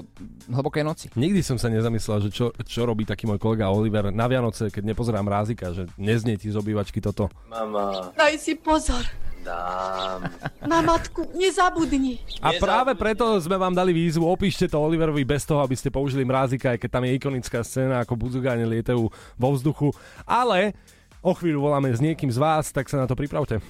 hlbokej 0.48 0.84
noci. 0.86 1.06
Nikdy 1.18 1.44
som 1.44 1.60
sa 1.60 1.68
nezamyslel, 1.68 2.24
že 2.24 2.30
čo, 2.32 2.54
čo 2.64 2.88
robí 2.88 3.04
taký 3.04 3.28
môj 3.28 3.42
kolega 3.42 3.68
Oliver 3.68 4.08
na 4.08 4.24
Vianoce, 4.24 4.72
keď 4.72 4.94
nepozerám 4.94 5.26
rázika, 5.28 5.74
že 5.74 5.90
neznie 6.00 6.40
ti 6.40 6.48
z 6.48 6.56
obývačky 6.56 7.02
toto. 7.04 7.28
Mama, 7.50 8.14
Daj 8.16 8.40
si 8.40 8.56
pozor. 8.56 9.04
Dám. 9.44 10.24
Na 10.64 10.80
matku, 10.80 11.28
nezabudni. 11.36 12.18
A 12.40 12.56
práve 12.56 12.96
preto 12.96 13.36
sme 13.38 13.60
vám 13.60 13.76
dali 13.76 13.92
výzvu, 13.92 14.24
opíšte 14.24 14.64
to 14.66 14.80
Oliverovi 14.80 15.22
bez 15.22 15.44
toho, 15.44 15.60
aby 15.60 15.76
ste 15.76 15.92
použili 15.92 16.24
mrázika, 16.24 16.72
aj 16.72 16.80
keď 16.80 16.90
tam 16.90 17.04
je 17.04 17.12
ikonická 17.20 17.60
scéna, 17.60 18.00
ako 18.00 18.16
budzugáne 18.16 18.64
lietajú 18.64 19.12
vo 19.36 19.48
vzduchu. 19.52 19.92
Ale 20.24 20.72
o 21.20 21.36
chvíľu 21.36 21.68
voláme 21.68 21.92
s 21.92 22.00
niekým 22.00 22.32
z 22.32 22.40
vás, 22.40 22.72
tak 22.72 22.88
sa 22.88 22.96
na 22.96 23.06
to 23.06 23.12
pripravte. 23.12 23.60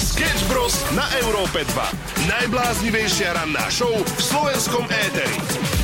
Sketch 0.00 0.44
Bros. 0.48 0.74
na 0.96 1.04
Európe 1.20 1.64
2. 1.64 2.28
Najbláznivejšia 2.28 3.36
ranná 3.36 3.68
show 3.68 3.92
v 3.92 4.20
slovenskom 4.20 4.84
éteri. 4.88 5.81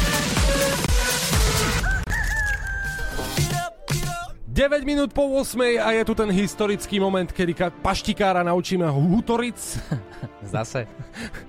9 4.59 4.83
minút 4.83 5.15
po 5.15 5.23
8 5.39 5.79
a 5.79 5.95
je 5.95 6.03
tu 6.03 6.19
ten 6.19 6.27
historický 6.35 6.99
moment, 6.99 7.31
kedy 7.31 7.55
ka- 7.55 7.71
paštikára 7.71 8.43
naučíme 8.43 8.91
hutoric. 8.91 9.55
Zase. 10.43 10.91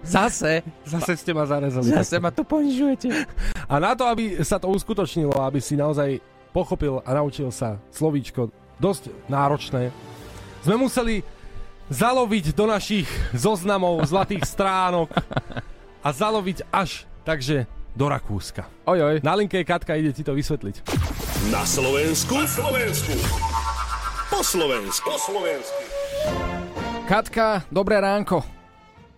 Zase. 0.05 0.61
Zase 0.85 1.17
ste 1.17 1.33
ma 1.33 1.41
zarezali. 1.49 1.89
Zase 1.89 2.21
ma 2.21 2.29
to 2.29 2.45
ponižujete. 2.45 3.09
A 3.65 3.81
na 3.81 3.97
to, 3.97 4.05
aby 4.05 4.37
sa 4.45 4.61
to 4.61 4.69
uskutočnilo, 4.69 5.41
aby 5.41 5.57
si 5.57 5.73
naozaj 5.73 6.21
pochopil 6.53 7.01
a 7.01 7.09
naučil 7.17 7.49
sa 7.49 7.81
slovíčko 7.89 8.53
dosť 8.77 9.09
náročné, 9.25 9.89
sme 10.61 10.77
museli 10.77 11.25
zaloviť 11.89 12.53
do 12.53 12.69
našich 12.69 13.09
zoznamov 13.33 14.05
zlatých 14.05 14.45
stránok 14.45 15.09
a 16.05 16.09
zaloviť 16.13 16.61
až 16.69 17.09
takže 17.25 17.65
do 17.95 18.05
Rakúska. 18.09 18.65
Ojoj. 18.85 19.21
Na 19.25 19.33
linke 19.37 19.61
je 19.61 19.65
Katka, 19.65 19.95
ide 19.95 20.13
ti 20.13 20.21
to 20.25 20.33
vysvetliť. 20.33 20.75
Na 21.53 21.63
Slovensku. 21.65 22.33
Na 22.35 22.47
Slovensku. 22.47 23.13
Po 24.29 24.39
Slovensku. 24.45 25.07
Po 25.09 25.17
Slovensku. 25.17 25.81
Katka, 27.09 27.65
dobré 27.73 27.97
ránko. 27.97 28.45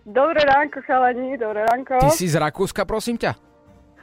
Dobré 0.02 0.42
ránko, 0.42 0.82
chalani, 0.82 1.38
dobré 1.38 1.62
ránko. 1.62 2.00
Ty 2.00 2.10
si 2.10 2.26
z 2.26 2.40
Rakúska, 2.40 2.82
prosím 2.82 3.20
ťa. 3.20 3.38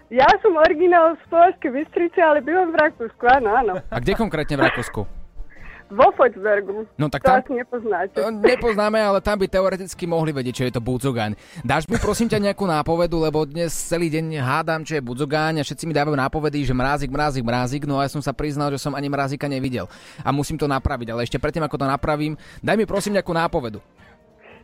Ja 0.09 0.25
som 0.41 0.57
originál 0.57 1.19
z 1.19 1.23
Považskej 1.29 1.69
Bystrice, 1.69 2.17
ale 2.23 2.41
bývam 2.41 2.73
v 2.73 2.81
Rakúsku, 2.81 3.23
áno, 3.29 3.53
áno. 3.53 3.73
A 3.91 3.97
kde 4.01 4.17
konkrétne 4.17 4.57
v 4.57 4.65
Rakúsku? 4.65 5.18
Vo 5.89 6.13
Fočbergu. 6.13 6.85
No 6.95 7.09
tak 7.09 7.25
To 7.25 7.33
tam- 7.33 7.41
asi 7.41 7.53
nepoznáte. 7.57 8.13
To 8.13 8.29
Nepoznáme, 8.29 9.01
ale 9.01 9.19
tam 9.19 9.41
by 9.41 9.49
teoreticky 9.49 10.05
mohli 10.05 10.29
vedieť, 10.29 10.55
čo 10.55 10.65
je 10.69 10.73
to 10.73 10.81
budzogáň. 10.81 11.33
Dáš 11.61 11.89
mi 11.89 11.97
prosím 11.97 12.29
ťa 12.29 12.37
nejakú 12.39 12.61
nápovedu, 12.61 13.17
lebo 13.17 13.41
dnes 13.41 13.73
celý 13.73 14.05
deň 14.07 14.37
hádam, 14.37 14.85
čo 14.85 14.93
je 14.93 15.01
budzogáň 15.01 15.59
a 15.59 15.65
všetci 15.65 15.89
mi 15.89 15.93
dávajú 15.93 16.13
nápovedy, 16.13 16.61
že 16.61 16.77
mrázik, 16.77 17.09
mrázik, 17.09 17.41
mrázik, 17.41 17.83
no 17.89 17.97
a 17.97 18.05
ja 18.05 18.13
som 18.13 18.21
sa 18.21 18.31
priznal, 18.31 18.69
že 18.69 18.77
som 18.77 18.93
ani 18.93 19.09
mrázika 19.09 19.49
nevidel. 19.49 19.89
A 20.21 20.29
musím 20.29 20.55
to 20.55 20.69
napraviť, 20.69 21.09
ale 21.09 21.25
ešte 21.25 21.41
predtým, 21.41 21.65
ako 21.65 21.75
to 21.75 21.87
napravím, 21.87 22.37
daj 22.61 22.77
mi 22.77 22.85
prosím 22.85 23.17
nejakú 23.17 23.33
nápovedu. 23.33 23.81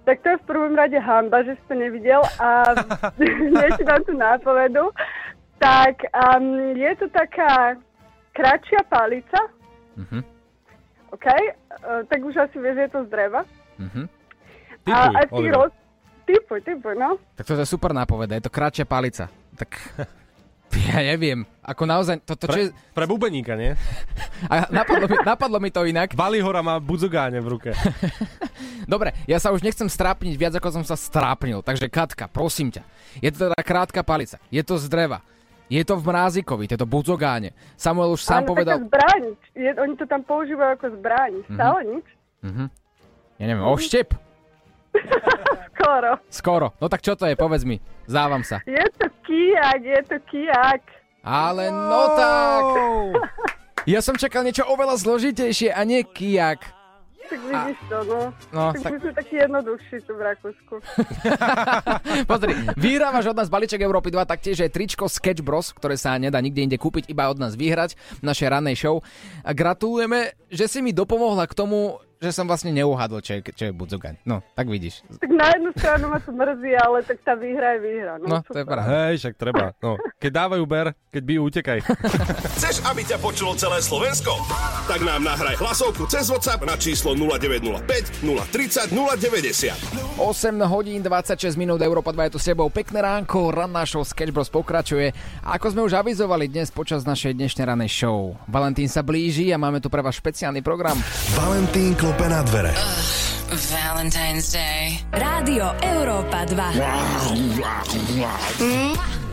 Tak 0.06 0.22
to 0.22 0.30
je 0.30 0.38
v 0.38 0.46
prvom 0.46 0.78
rade 0.78 0.94
hamba, 0.96 1.42
že 1.42 1.58
si 1.58 1.64
to 1.66 1.74
nevidel 1.74 2.22
a 2.38 2.70
ti 3.78 3.84
dám 3.84 4.06
tú 4.06 4.14
nápovedu. 4.14 4.94
Tak 5.58 6.06
um, 6.14 6.46
je 6.78 6.94
to 6.96 7.10
taká 7.10 7.74
kratšia 8.32 8.86
palica, 8.86 9.42
Mhm. 9.96 10.35
OK? 11.12 11.28
Uh, 11.28 12.02
tak 12.10 12.20
už 12.24 12.36
asi 12.38 12.58
vieš, 12.58 12.76
že 12.80 12.84
je 12.88 12.92
to 12.92 13.00
z 13.06 13.10
dreva. 13.10 13.42
Mhm. 13.78 14.04
a, 14.90 14.98
Tipuj, 15.12 15.16
a 15.18 15.22
ty 15.26 15.44
roz... 15.52 15.72
Typuj, 16.26 16.60
typuj, 16.66 16.98
no. 16.98 17.22
Tak 17.38 17.46
to 17.46 17.54
je 17.54 17.70
super 17.70 17.94
nápoveda, 17.94 18.34
je 18.34 18.46
to 18.50 18.50
kratšia 18.50 18.90
palica. 18.90 19.30
Tak 19.54 19.78
ja 20.90 21.00
neviem, 21.06 21.46
ako 21.62 21.86
naozaj, 21.86 22.26
toto 22.26 22.50
čo 22.50 22.60
je... 22.60 22.68
Pre 22.98 23.06
bubeníka, 23.06 23.54
nie? 23.54 23.78
A 24.52 24.68
napadlo 24.74 25.06
mi, 25.06 25.18
napadlo 25.22 25.58
mi 25.62 25.70
to 25.70 25.86
inak. 25.86 26.18
Valihora 26.18 26.66
má 26.66 26.82
budzogáne 26.82 27.40
v 27.40 27.48
ruke. 27.48 27.72
Dobre, 28.92 29.14
ja 29.30 29.38
sa 29.38 29.54
už 29.54 29.62
nechcem 29.64 29.88
strápniť 29.88 30.36
viac, 30.36 30.54
ako 30.58 30.82
som 30.82 30.84
sa 30.84 30.98
strápnil. 30.98 31.62
Takže 31.62 31.88
Katka, 31.88 32.26
prosím 32.28 32.74
ťa. 32.74 32.84
Je 33.22 33.30
to 33.32 33.48
teda 33.48 33.60
krátka 33.64 34.02
palica. 34.04 34.42
Je 34.52 34.62
to 34.66 34.76
z 34.76 34.90
dreva. 34.92 35.24
Je 35.66 35.82
to 35.82 35.98
v 35.98 36.04
mrázikovi, 36.06 36.70
je 36.70 36.78
to 36.78 36.86
budzogáne. 36.86 37.58
Samuel 37.74 38.14
už 38.14 38.22
sám 38.22 38.46
Ale 38.46 38.50
povedal... 38.54 38.78
zbraň. 38.86 39.24
Je, 39.58 39.72
oni 39.74 39.96
to 39.98 40.06
tam 40.06 40.22
používajú 40.22 40.78
ako 40.78 40.88
zbraň. 41.02 41.32
Mhm. 41.42 41.56
Stále 41.58 41.80
nič? 41.90 42.06
Mhm. 42.46 42.66
Ja 43.36 43.46
neviem, 43.50 43.66
oštep? 43.66 44.10
Skoro. 45.76 46.12
Skoro. 46.32 46.68
No 46.80 46.86
tak 46.88 47.04
čo 47.04 47.18
to 47.20 47.28
je, 47.28 47.36
povedz 47.36 47.66
mi. 47.68 47.82
Závam 48.08 48.46
sa. 48.46 48.62
Je 48.64 48.86
to 48.96 49.10
kijak, 49.26 49.82
je 49.84 50.02
to 50.08 50.18
kijak. 50.30 50.82
Ale 51.26 51.74
no 51.74 52.02
tak. 52.16 52.66
Ja 53.86 54.02
som 54.02 54.18
čakal 54.18 54.42
niečo 54.42 54.66
oveľa 54.66 54.98
zložitejšie 54.98 55.70
a 55.70 55.86
nie 55.86 56.02
kijak. 56.02 56.58
Tak 57.26 57.42
vidíš 57.42 57.80
to, 57.90 57.98
no. 58.06 58.20
No, 58.54 58.64
tak, 58.74 58.82
tak- 58.86 58.94
my 58.94 59.00
sme 59.02 59.14
takí 59.18 59.36
jednoduchší 59.42 59.98
tu 60.06 60.14
v 60.14 60.22
Rakúsku. 60.22 60.76
Pozri, 62.30 62.54
vyhrávaš 62.78 63.34
od 63.34 63.38
nás 63.38 63.50
balíček 63.50 63.82
Európy 63.82 64.14
2, 64.14 64.22
taktiež 64.30 64.62
aj 64.62 64.70
tričko 64.70 65.10
Sketch 65.10 65.42
Bros, 65.42 65.74
ktoré 65.74 65.98
sa 65.98 66.14
nedá 66.22 66.38
nikde 66.38 66.62
inde 66.62 66.78
kúpiť, 66.78 67.10
iba 67.10 67.26
od 67.28 67.42
nás 67.42 67.58
vyhrať 67.58 67.98
v 68.22 68.24
našej 68.24 68.48
rannej 68.48 68.78
show. 68.78 69.02
A 69.42 69.52
gratulujeme, 69.58 70.38
že 70.54 70.70
si 70.70 70.86
mi 70.86 70.94
dopomohla 70.94 71.50
k 71.50 71.58
tomu, 71.58 71.98
že 72.20 72.32
som 72.32 72.48
vlastne 72.48 72.72
neuhadol, 72.72 73.20
čo 73.20 73.38
je, 73.38 73.42
čo 73.54 73.64
je 73.70 73.74
Budzogaň. 73.76 74.22
No, 74.24 74.42
tak 74.56 74.72
vidíš. 74.72 75.04
Tak 75.20 75.32
na 75.32 75.52
jednu 75.52 75.70
stranu 75.76 76.06
ma 76.10 76.20
to 76.20 76.32
mrzí, 76.32 76.72
ale 76.80 76.98
tak 77.04 77.18
tá 77.22 77.34
výhra 77.36 77.76
je 77.76 77.80
výhra. 77.84 78.14
No, 78.24 78.40
to 78.42 78.60
je 78.62 78.66
pravda. 78.66 79.12
Hej, 79.12 79.14
však 79.22 79.34
treba. 79.36 79.76
No, 79.84 80.00
keď 80.18 80.32
dávajú 80.32 80.64
ber, 80.64 80.96
keď 81.12 81.24
bijú, 81.24 81.42
utekaj. 81.48 81.80
Chceš, 82.56 82.82
aby 82.88 83.02
ťa 83.04 83.18
počulo 83.20 83.54
celé 83.60 83.84
Slovensko? 83.84 84.32
Tak 84.88 85.02
nám 85.04 85.22
nahraj 85.24 85.60
hlasovku 85.60 86.08
cez 86.08 86.32
WhatsApp 86.32 86.64
na 86.64 86.76
číslo 86.80 87.14
0905 87.14 88.24
030 88.24 88.92
090. 88.92 90.16
8 90.16 90.56
hodín 90.72 91.04
26 91.04 91.60
minút, 91.60 91.84
Európa 91.84 92.16
2 92.16 92.32
je 92.32 92.34
tu 92.36 92.40
s 92.40 92.48
tebou. 92.48 92.72
Pekné 92.72 93.04
ránko, 93.04 93.52
ranná 93.52 93.84
show 93.84 94.04
Sketch 94.04 94.32
Bros 94.32 94.48
pokračuje. 94.48 95.12
A 95.44 95.60
ako 95.60 95.76
sme 95.76 95.82
už 95.84 96.00
avizovali 96.00 96.48
dnes 96.48 96.72
počas 96.72 97.04
našej 97.04 97.36
dnešnej 97.36 97.68
ranej 97.68 97.92
show, 97.92 98.40
Valentín 98.48 98.88
sa 98.88 99.04
blíži 99.04 99.52
a 99.52 99.60
máme 99.60 99.84
tu 99.84 99.92
pre 99.92 100.00
vás 100.00 100.16
špeciálny 100.16 100.64
program. 100.64 100.96
Valentín 101.36 101.94
klope 102.06 102.30
na 102.30 102.46
dvere. 102.46 102.70
Valentine's 103.50 104.54
Day. 104.54 105.02
Rádio 105.10 105.74
Európa 105.82 106.46
2. 106.46 106.54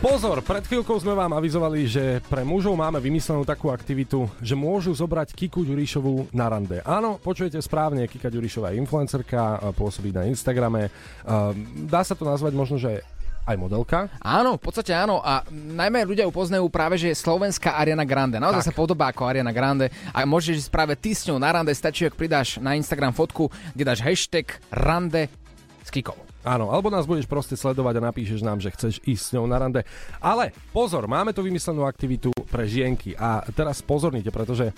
Pozor, 0.01 0.41
pred 0.41 0.65
chvíľkou 0.65 0.97
sme 0.97 1.13
vám 1.13 1.37
avizovali, 1.37 1.85
že 1.85 2.17
pre 2.25 2.41
mužov 2.41 2.73
máme 2.73 2.97
vymyslenú 2.97 3.45
takú 3.45 3.69
aktivitu, 3.69 4.25
že 4.41 4.57
môžu 4.57 4.89
zobrať 4.89 5.37
Kiku 5.37 5.61
Ďurišovú 5.61 6.33
na 6.33 6.49
rande. 6.49 6.81
Áno, 6.81 7.21
počujete 7.21 7.61
správne, 7.61 8.09
Kika 8.09 8.33
Ďurišová 8.33 8.73
je 8.73 8.81
influencerka, 8.81 9.69
pôsobí 9.77 10.09
na 10.09 10.25
Instagrame. 10.25 10.89
Ehm, 10.89 11.85
Dá 11.85 12.01
sa 12.01 12.17
to 12.17 12.25
nazvať 12.25 12.57
možno, 12.57 12.81
že 12.81 13.05
aj 13.43 13.55
modelka. 13.59 14.07
Áno, 14.23 14.55
v 14.55 14.63
podstate 14.63 14.95
áno. 14.95 15.19
A 15.19 15.43
najmä 15.51 16.07
ľudia 16.07 16.23
upoznajú 16.27 16.67
práve, 16.71 16.95
že 16.95 17.11
je 17.11 17.17
slovenská 17.19 17.75
Ariana 17.75 18.07
Grande. 18.07 18.39
Naozaj 18.39 18.63
Tak. 18.63 18.69
sa 18.71 18.79
podobá 18.79 19.11
ako 19.11 19.27
Ariana 19.27 19.51
Grande. 19.51 19.91
A 20.15 20.23
môžeš 20.23 20.67
ísť 20.67 20.71
práve 20.71 20.95
ty 20.95 21.11
s 21.11 21.27
ňou 21.27 21.39
na 21.39 21.51
rande. 21.51 21.75
Stačí, 21.75 22.07
ak 22.07 22.15
pridáš 22.15 22.57
na 22.63 22.79
Instagram 22.79 23.11
fotku, 23.11 23.51
kde 23.75 23.83
dáš 23.83 23.99
hashtag 23.99 24.63
rande 24.71 25.27
s 25.83 25.91
Kikou. 25.91 26.15
Áno, 26.43 26.75
alebo 26.75 26.91
nás 26.91 27.07
budeš 27.07 27.23
proste 27.23 27.55
sledovať 27.55 28.03
a 28.03 28.07
napíšeš 28.11 28.43
nám, 28.43 28.59
že 28.59 28.71
chceš 28.75 28.99
ísť 29.07 29.23
s 29.23 29.33
ňou 29.35 29.47
na 29.47 29.63
rande. 29.63 29.87
Ale 30.19 30.51
pozor, 30.75 31.07
máme 31.07 31.31
tu 31.31 31.39
vymyslenú 31.39 31.87
aktivitu 31.87 32.35
pre 32.51 32.67
žienky. 32.67 33.15
A 33.15 33.47
teraz 33.55 33.79
pozornite, 33.79 34.27
pretože 34.27 34.75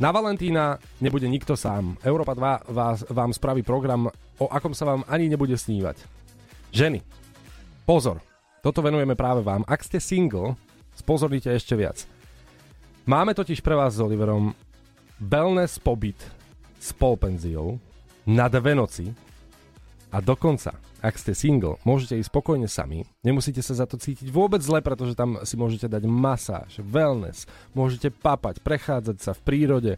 na 0.00 0.08
Valentína 0.12 0.80
nebude 1.00 1.28
nikto 1.28 1.52
sám. 1.52 2.00
Európa 2.00 2.32
2 2.32 2.72
vás, 2.72 3.04
vám 3.12 3.32
spraví 3.32 3.60
program, 3.60 4.08
o 4.40 4.48
akom 4.48 4.72
sa 4.72 4.88
vám 4.88 5.04
ani 5.08 5.28
nebude 5.28 5.56
snívať. 5.56 6.00
Ženy, 6.72 7.00
pozor, 7.86 8.18
toto 8.66 8.82
venujeme 8.82 9.14
práve 9.14 9.46
vám. 9.46 9.62
Ak 9.70 9.86
ste 9.86 10.02
single, 10.02 10.58
spozornite 10.98 11.54
ešte 11.54 11.78
viac. 11.78 12.02
Máme 13.06 13.30
totiž 13.30 13.62
pre 13.62 13.78
vás 13.78 13.94
s 13.94 14.02
Oliverom 14.02 14.50
wellness 15.22 15.78
pobyt 15.78 16.18
s 16.82 16.90
polpenziou 16.90 17.78
na 18.26 18.50
dve 18.50 18.74
noci 18.74 19.14
a 20.10 20.18
dokonca, 20.18 20.74
ak 20.98 21.14
ste 21.14 21.30
single, 21.30 21.78
môžete 21.86 22.18
ísť 22.18 22.26
spokojne 22.26 22.66
sami, 22.66 23.06
nemusíte 23.22 23.62
sa 23.62 23.78
za 23.78 23.86
to 23.86 23.94
cítiť 23.94 24.26
vôbec 24.34 24.58
zle, 24.58 24.82
pretože 24.82 25.14
tam 25.14 25.38
si 25.46 25.54
môžete 25.54 25.86
dať 25.86 26.02
masáž, 26.10 26.82
wellness, 26.82 27.46
môžete 27.70 28.10
papať, 28.10 28.58
prechádzať 28.66 29.16
sa 29.22 29.30
v 29.30 29.44
prírode 29.46 29.92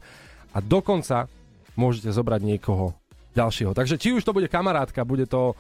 a 0.52 0.58
dokonca 0.60 1.32
môžete 1.72 2.12
zobrať 2.12 2.40
niekoho 2.44 2.92
ďalšieho. 3.32 3.72
Takže 3.72 3.96
či 3.96 4.12
už 4.12 4.26
to 4.26 4.36
bude 4.36 4.52
kamarátka, 4.52 5.08
bude 5.08 5.24
to 5.24 5.56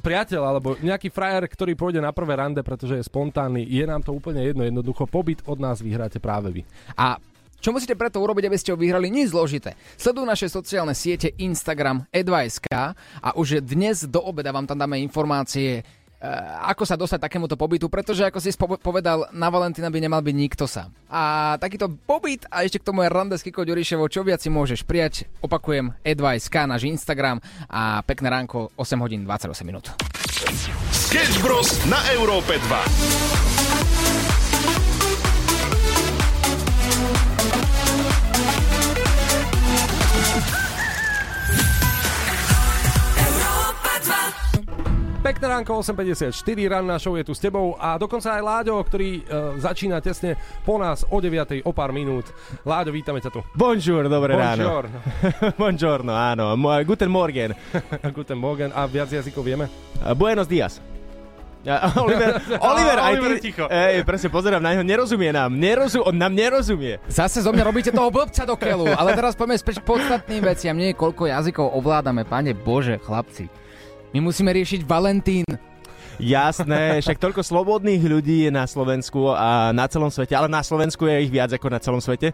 priateľ 0.00 0.42
alebo 0.42 0.76
nejaký 0.78 1.10
frajer, 1.10 1.44
ktorý 1.46 1.72
pôjde 1.74 2.00
na 2.00 2.14
prvé 2.14 2.38
rande, 2.38 2.60
pretože 2.62 2.96
je 2.96 3.08
spontánny, 3.08 3.66
je 3.66 3.84
nám 3.84 4.02
to 4.04 4.14
úplne 4.14 4.42
jedno, 4.44 4.62
jednoducho 4.62 5.08
pobyt 5.08 5.42
od 5.48 5.58
nás 5.58 5.82
vyhráte 5.82 6.22
práve 6.22 6.50
vy. 6.50 6.62
A 6.94 7.18
čo 7.56 7.72
musíte 7.72 7.96
preto 7.96 8.20
urobiť, 8.20 8.46
aby 8.46 8.58
ste 8.60 8.70
ho 8.70 8.78
vyhrali? 8.78 9.08
Nič 9.08 9.32
zložité. 9.32 9.74
Sledujú 9.96 10.28
naše 10.28 10.46
sociálne 10.46 10.92
siete 10.92 11.32
Instagram 11.40 12.04
e2.sk 12.12 12.68
a 13.18 13.28
už 13.34 13.64
dnes 13.64 14.04
do 14.06 14.20
obeda 14.22 14.52
vám 14.52 14.68
tam 14.68 14.78
dáme 14.78 15.00
informácie, 15.00 15.80
ako 16.66 16.82
sa 16.88 16.96
dostať 16.96 17.28
takémuto 17.28 17.60
pobytu, 17.60 17.92
pretože 17.92 18.24
ako 18.24 18.40
si 18.40 18.50
povedal, 18.56 19.28
na 19.36 19.52
Valentína 19.52 19.92
by 19.92 19.98
nemal 20.00 20.24
byť 20.24 20.34
nikto 20.36 20.64
sám. 20.64 20.88
A 21.12 21.54
takýto 21.60 21.92
pobyt 22.08 22.48
a 22.48 22.64
ešte 22.64 22.80
k 22.80 22.86
tomu 22.88 23.04
je 23.04 23.12
rande 23.12 23.36
s 23.36 23.44
Kikou 23.44 23.68
Ďuriševou, 23.68 24.08
čo 24.08 24.24
viac 24.24 24.40
si 24.40 24.48
môžeš 24.48 24.82
prijať. 24.88 25.28
Opakujem, 25.44 25.92
e2.sk, 26.02 26.56
náš 26.64 26.88
Instagram 26.88 27.38
a 27.68 28.00
pekné 28.02 28.32
ránko, 28.32 28.72
8 28.80 28.96
hodín 29.04 29.28
28 29.28 29.62
minút. 29.68 29.92
Sketch 30.90 31.38
Bros. 31.44 31.68
na 31.86 32.00
Európe 32.16 32.56
2. 32.58 33.45
Pekné 45.26 45.58
ránko, 45.58 45.82
8.54, 45.82 46.30
ranná 46.70 47.02
show 47.02 47.18
je 47.18 47.26
tu 47.26 47.34
s 47.34 47.42
tebou 47.42 47.74
a 47.82 47.98
dokonca 47.98 48.30
aj 48.30 48.46
Láďo, 48.46 48.78
ktorý 48.78 49.26
uh, 49.26 49.58
začína 49.58 49.98
tesne 49.98 50.38
po 50.62 50.78
nás 50.78 51.02
o 51.02 51.18
9. 51.18 51.66
o 51.66 51.74
pár 51.74 51.90
minút. 51.90 52.30
Láďo, 52.62 52.94
vítame 52.94 53.18
ťa 53.18 53.34
tu. 53.34 53.42
Bonjour, 53.58 54.06
dobré 54.06 54.38
Bonjour. 54.38 54.86
ráno. 54.86 55.50
Buongiorno, 55.58 56.14
áno. 56.14 56.54
Guten 56.86 57.10
Morgen. 57.10 57.58
Guten 58.14 58.38
Morgen. 58.38 58.70
A 58.70 58.86
viac 58.86 59.10
jazykov 59.10 59.42
vieme? 59.42 59.66
Buenos 60.14 60.46
dias. 60.46 60.78
Oliver, 62.06 62.38
Oliver, 62.62 62.98
aj 63.02 63.10
ty, 63.10 63.18
Oliver, 63.18 63.38
ticho. 63.42 63.64
Ej, 63.66 64.06
presne, 64.06 64.30
pozerám 64.30 64.62
na 64.62 64.78
neho, 64.78 64.86
nerozumie 64.86 65.34
nám, 65.34 65.50
nerozum, 65.50 66.06
on 66.06 66.14
nám 66.14 66.30
nerozumie. 66.30 67.02
Zase 67.10 67.42
zo 67.42 67.50
mňa 67.50 67.66
robíte 67.66 67.90
toho 67.90 68.14
blbca 68.14 68.46
do 68.46 68.54
keľu, 68.54 68.94
ale 68.94 69.18
teraz 69.18 69.34
poďme 69.34 69.58
späť 69.58 69.82
podstatným 69.82 70.46
veciam. 70.46 70.78
Nie 70.78 70.94
koľko 70.94 71.26
jazykov 71.26 71.74
ovládame, 71.74 72.22
pane 72.22 72.54
Bože, 72.54 73.02
chlapci. 73.02 73.65
My 74.16 74.24
musíme 74.24 74.48
riešiť 74.48 74.88
Valentín. 74.88 75.44
Jasné, 76.16 77.00
však 77.04 77.20
toľko 77.20 77.42
slobodných 77.44 78.00
ľudí 78.00 78.48
je 78.48 78.50
na 78.52 78.64
Slovensku 78.64 79.32
a 79.32 79.70
na 79.76 79.84
celom 79.86 80.08
svete, 80.08 80.32
ale 80.32 80.48
na 80.48 80.64
Slovensku 80.64 81.04
je 81.04 81.28
ich 81.28 81.32
viac 81.32 81.52
ako 81.52 81.66
na 81.68 81.78
celom 81.80 82.00
svete. 82.00 82.32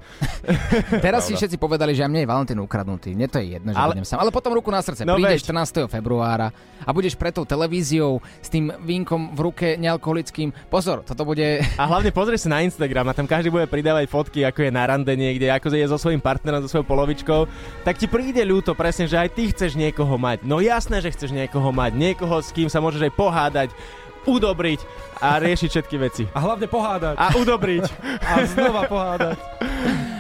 Teraz 1.05 1.27
si 1.27 1.35
všetci 1.35 1.59
povedali, 1.59 1.95
že 1.95 2.07
mne 2.07 2.23
je 2.23 2.29
Valentín 2.29 2.59
ukradnutý. 2.62 3.14
Mne 3.14 3.27
to 3.27 3.42
je 3.42 3.59
jedno, 3.59 3.75
že 3.75 3.79
Ale- 3.79 3.95
budem 3.99 4.07
sám. 4.07 4.23
Ale 4.23 4.31
potom 4.31 4.55
ruku 4.55 4.71
na 4.71 4.83
srdce. 4.83 5.03
No 5.03 5.18
Prídeš 5.18 5.42
veď. 5.42 5.66
14. 5.66 5.90
februára 5.90 6.55
a 6.83 6.90
budeš 6.90 7.14
pred 7.14 7.31
tou 7.35 7.47
televíziou 7.47 8.18
s 8.42 8.49
tým 8.51 8.71
vínkom 8.83 9.35
v 9.35 9.40
ruke 9.42 9.68
nealkoholickým. 9.79 10.51
Pozor, 10.71 11.03
toto 11.07 11.23
bude... 11.23 11.62
A 11.79 11.85
hlavne 11.87 12.11
pozri 12.11 12.38
sa 12.38 12.51
na 12.51 12.62
Instagram 12.62 13.11
a 13.11 13.16
tam 13.16 13.27
každý 13.27 13.51
bude 13.51 13.66
pridávať 13.71 14.11
fotky, 14.11 14.42
ako 14.42 14.66
je 14.66 14.71
na 14.75 14.83
rande 14.87 15.14
niekde, 15.14 15.47
ako 15.51 15.71
je 15.75 15.87
so 15.87 15.99
svojím 15.99 16.23
partnerom, 16.23 16.62
so 16.62 16.71
svojou 16.71 16.87
polovičkou. 16.87 17.40
Tak 17.87 17.99
ti 17.99 18.07
príde 18.11 18.42
ľúto 18.42 18.75
presne, 18.75 19.07
že 19.07 19.18
aj 19.18 19.31
ty 19.35 19.51
chceš 19.51 19.79
niekoho 19.79 20.18
mať. 20.18 20.42
No 20.42 20.59
jasné, 20.59 20.99
že 20.99 21.11
chceš 21.14 21.31
niekoho 21.31 21.71
mať. 21.71 21.95
Niekoho, 21.95 22.42
s 22.42 22.51
kým 22.51 22.66
sa 22.66 22.83
môžeš 22.83 23.11
aj 23.11 23.12
pohádať, 23.14 23.68
udobriť 24.23 24.81
a 25.19 25.39
riešiť 25.39 25.69
všetky 25.69 25.97
veci. 25.99 26.23
A 26.31 26.39
hlavne 26.41 26.67
pohádať. 26.67 27.15
A 27.19 27.27
udobriť. 27.35 27.85
A 28.31 28.47
znova 28.47 28.87
pohádať. 28.87 29.39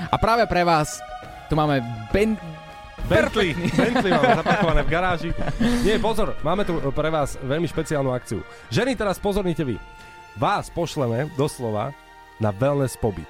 A 0.08 0.16
práve 0.18 0.44
pre 0.46 0.62
vás 0.62 0.98
tu 1.46 1.54
máme 1.54 1.80
Ben... 2.10 2.34
Bentley, 3.02 3.50
Bentley 3.74 4.14
máme 4.14 4.36
zaparkované 4.40 4.80
v 4.86 4.90
garáži. 4.90 5.30
Nie, 5.82 5.98
pozor, 5.98 6.38
máme 6.40 6.62
tu 6.62 6.78
pre 6.94 7.10
vás 7.10 7.34
veľmi 7.42 7.66
špeciálnu 7.66 8.14
akciu. 8.14 8.46
Ženy, 8.70 8.94
teraz 8.94 9.18
pozornite 9.18 9.66
vy. 9.66 9.74
Vás 10.38 10.70
pošleme 10.70 11.26
doslova 11.34 11.90
na 12.38 12.54
wellness 12.54 12.94
pobyt. 12.94 13.26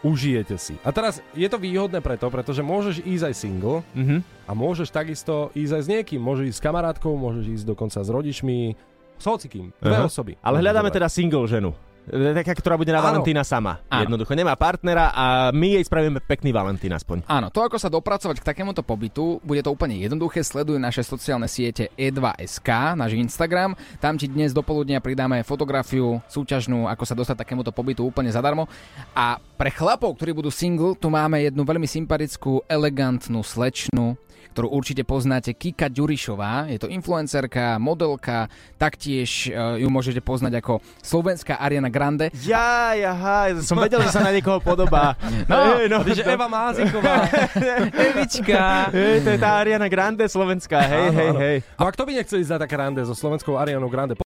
Užijete 0.00 0.56
si. 0.56 0.78
A 0.80 0.94
teraz 0.94 1.20
je 1.34 1.44
to 1.44 1.60
výhodné 1.60 2.00
preto, 2.00 2.30
pretože 2.32 2.64
môžeš 2.64 3.02
ísť 3.04 3.24
aj 3.28 3.34
single 3.36 3.82
Mhm. 3.92 4.24
a 4.48 4.52
môžeš 4.54 4.88
takisto 4.88 5.50
ísť 5.52 5.72
aj 5.74 5.82
s 5.84 5.88
niekým. 5.90 6.20
Môžeš 6.22 6.54
ísť 6.54 6.58
s 6.62 6.64
kamarátkou, 6.64 7.12
môžeš 7.12 7.44
ísť 7.60 7.64
dokonca 7.66 8.00
s 8.00 8.08
rodičmi, 8.08 8.78
s 9.20 9.26
hocikým. 9.28 9.68
Dve 9.76 9.96
Aha. 10.00 10.08
osoby. 10.08 10.40
Ale 10.40 10.64
hľadáme 10.64 10.88
teda 10.88 11.12
single 11.12 11.44
ženu. 11.44 11.76
E, 12.08 12.32
Taká, 12.32 12.56
ktorá 12.56 12.74
bude 12.80 12.90
na 12.90 13.04
Áno. 13.04 13.20
Valentína 13.20 13.44
sama. 13.44 13.84
Áno. 13.86 14.08
Jednoducho 14.08 14.32
nemá 14.32 14.56
partnera 14.56 15.12
a 15.12 15.24
my 15.52 15.78
jej 15.78 15.84
spravíme 15.84 16.24
pekný 16.24 16.50
Valentín 16.50 16.90
aspoň. 16.90 17.28
Áno, 17.28 17.52
to 17.52 17.60
ako 17.60 17.76
sa 17.76 17.92
dopracovať 17.92 18.40
k 18.40 18.48
takémuto 18.50 18.80
pobytu, 18.80 19.38
bude 19.44 19.60
to 19.60 19.70
úplne 19.70 20.00
jednoduché. 20.00 20.40
Sleduj 20.40 20.80
naše 20.80 21.04
sociálne 21.04 21.46
siete 21.46 21.92
e2.sk, 21.94 22.96
náš 22.96 23.14
Instagram. 23.14 23.76
Tam 24.00 24.16
ti 24.16 24.26
dnes 24.26 24.56
do 24.56 24.64
poludnia 24.64 24.98
pridáme 24.98 25.44
fotografiu 25.44 26.24
súťažnú, 26.26 26.88
ako 26.88 27.04
sa 27.04 27.14
dostať 27.14 27.36
k 27.36 27.42
takémuto 27.44 27.70
pobytu 27.70 28.02
úplne 28.08 28.32
zadarmo. 28.32 28.64
A 29.12 29.36
pre 29.60 29.68
chlapov, 29.68 30.16
ktorí 30.16 30.32
budú 30.32 30.48
single, 30.48 30.96
tu 30.96 31.12
máme 31.12 31.44
jednu 31.44 31.62
veľmi 31.62 31.84
sympatickú, 31.84 32.64
elegantnú 32.66 33.44
slečnu, 33.44 34.16
ktorú 34.52 34.70
určite 34.70 35.06
poznáte, 35.06 35.54
Kika 35.54 35.86
Ďurišová. 35.88 36.70
Je 36.70 36.78
to 36.78 36.90
influencerka, 36.90 37.78
modelka, 37.78 38.50
taktiež 38.76 39.48
e, 39.48 39.82
ju 39.82 39.88
môžete 39.88 40.18
poznať 40.18 40.58
ako 40.58 40.82
slovenská 41.00 41.58
Ariana 41.58 41.88
Grande. 41.88 42.28
Ja, 42.42 42.92
aha, 42.94 43.54
som 43.62 43.78
vedel, 43.84 44.02
že 44.06 44.14
sa 44.14 44.22
na 44.22 44.34
niekoho 44.34 44.58
podobá. 44.58 45.14
No, 45.46 45.78
A 45.78 46.02
ty, 46.02 46.12
že 46.18 46.24
Eva 46.26 46.50
Máziková. 46.50 47.30
Evička. 48.10 48.90
Hej, 48.90 49.22
to 49.22 49.28
je 49.34 49.38
tá 49.38 49.60
Ariana 49.60 49.86
Grande 49.86 50.26
slovenská, 50.26 50.78
hej, 50.80 51.06
Áno, 51.10 51.18
hej, 51.18 51.28
áno. 51.30 51.38
hej. 51.40 51.56
No 51.78 51.84
a 51.86 51.90
kto 51.92 52.02
by 52.06 52.10
nechcel 52.16 52.38
ísť 52.42 52.52
na 52.56 52.58
také 52.62 52.74
rande 52.78 53.02
so 53.06 53.14
slovenskou 53.14 53.54
Arianou 53.56 53.90
Grande? 53.90 54.14